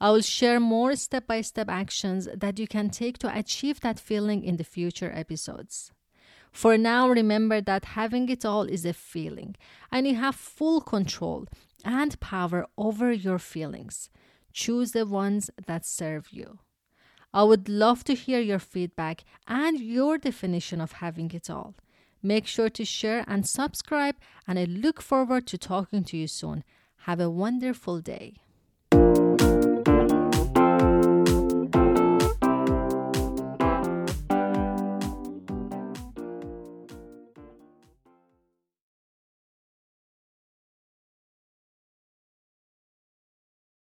I 0.00 0.10
will 0.10 0.22
share 0.22 0.60
more 0.60 0.96
step 0.96 1.26
by 1.26 1.42
step 1.42 1.68
actions 1.68 2.28
that 2.34 2.58
you 2.58 2.66
can 2.66 2.88
take 2.88 3.18
to 3.18 3.38
achieve 3.38 3.80
that 3.80 4.00
feeling 4.00 4.42
in 4.42 4.56
the 4.56 4.64
future 4.64 5.12
episodes. 5.14 5.92
For 6.50 6.78
now, 6.78 7.08
remember 7.08 7.60
that 7.60 7.84
having 7.84 8.28
it 8.28 8.44
all 8.44 8.62
is 8.62 8.84
a 8.86 8.92
feeling, 8.92 9.56
and 9.90 10.06
you 10.06 10.14
have 10.14 10.36
full 10.36 10.80
control 10.80 11.46
and 11.84 12.18
power 12.20 12.66
over 12.76 13.12
your 13.12 13.38
feelings. 13.38 14.10
Choose 14.52 14.92
the 14.92 15.06
ones 15.06 15.50
that 15.66 15.84
serve 15.84 16.28
you. 16.30 16.58
I 17.32 17.42
would 17.42 17.68
love 17.68 18.04
to 18.04 18.14
hear 18.14 18.40
your 18.40 18.60
feedback 18.60 19.24
and 19.46 19.80
your 19.80 20.18
definition 20.18 20.80
of 20.80 20.92
having 20.92 21.30
it 21.32 21.50
all. 21.50 21.74
Make 22.22 22.46
sure 22.46 22.70
to 22.70 22.84
share 22.84 23.24
and 23.26 23.46
subscribe, 23.46 24.16
and 24.46 24.58
I 24.58 24.64
look 24.64 25.02
forward 25.02 25.46
to 25.48 25.58
talking 25.58 26.04
to 26.04 26.16
you 26.16 26.26
soon. 26.26 26.64
Have 26.98 27.20
a 27.20 27.28
wonderful 27.28 28.00
day. 28.00 28.36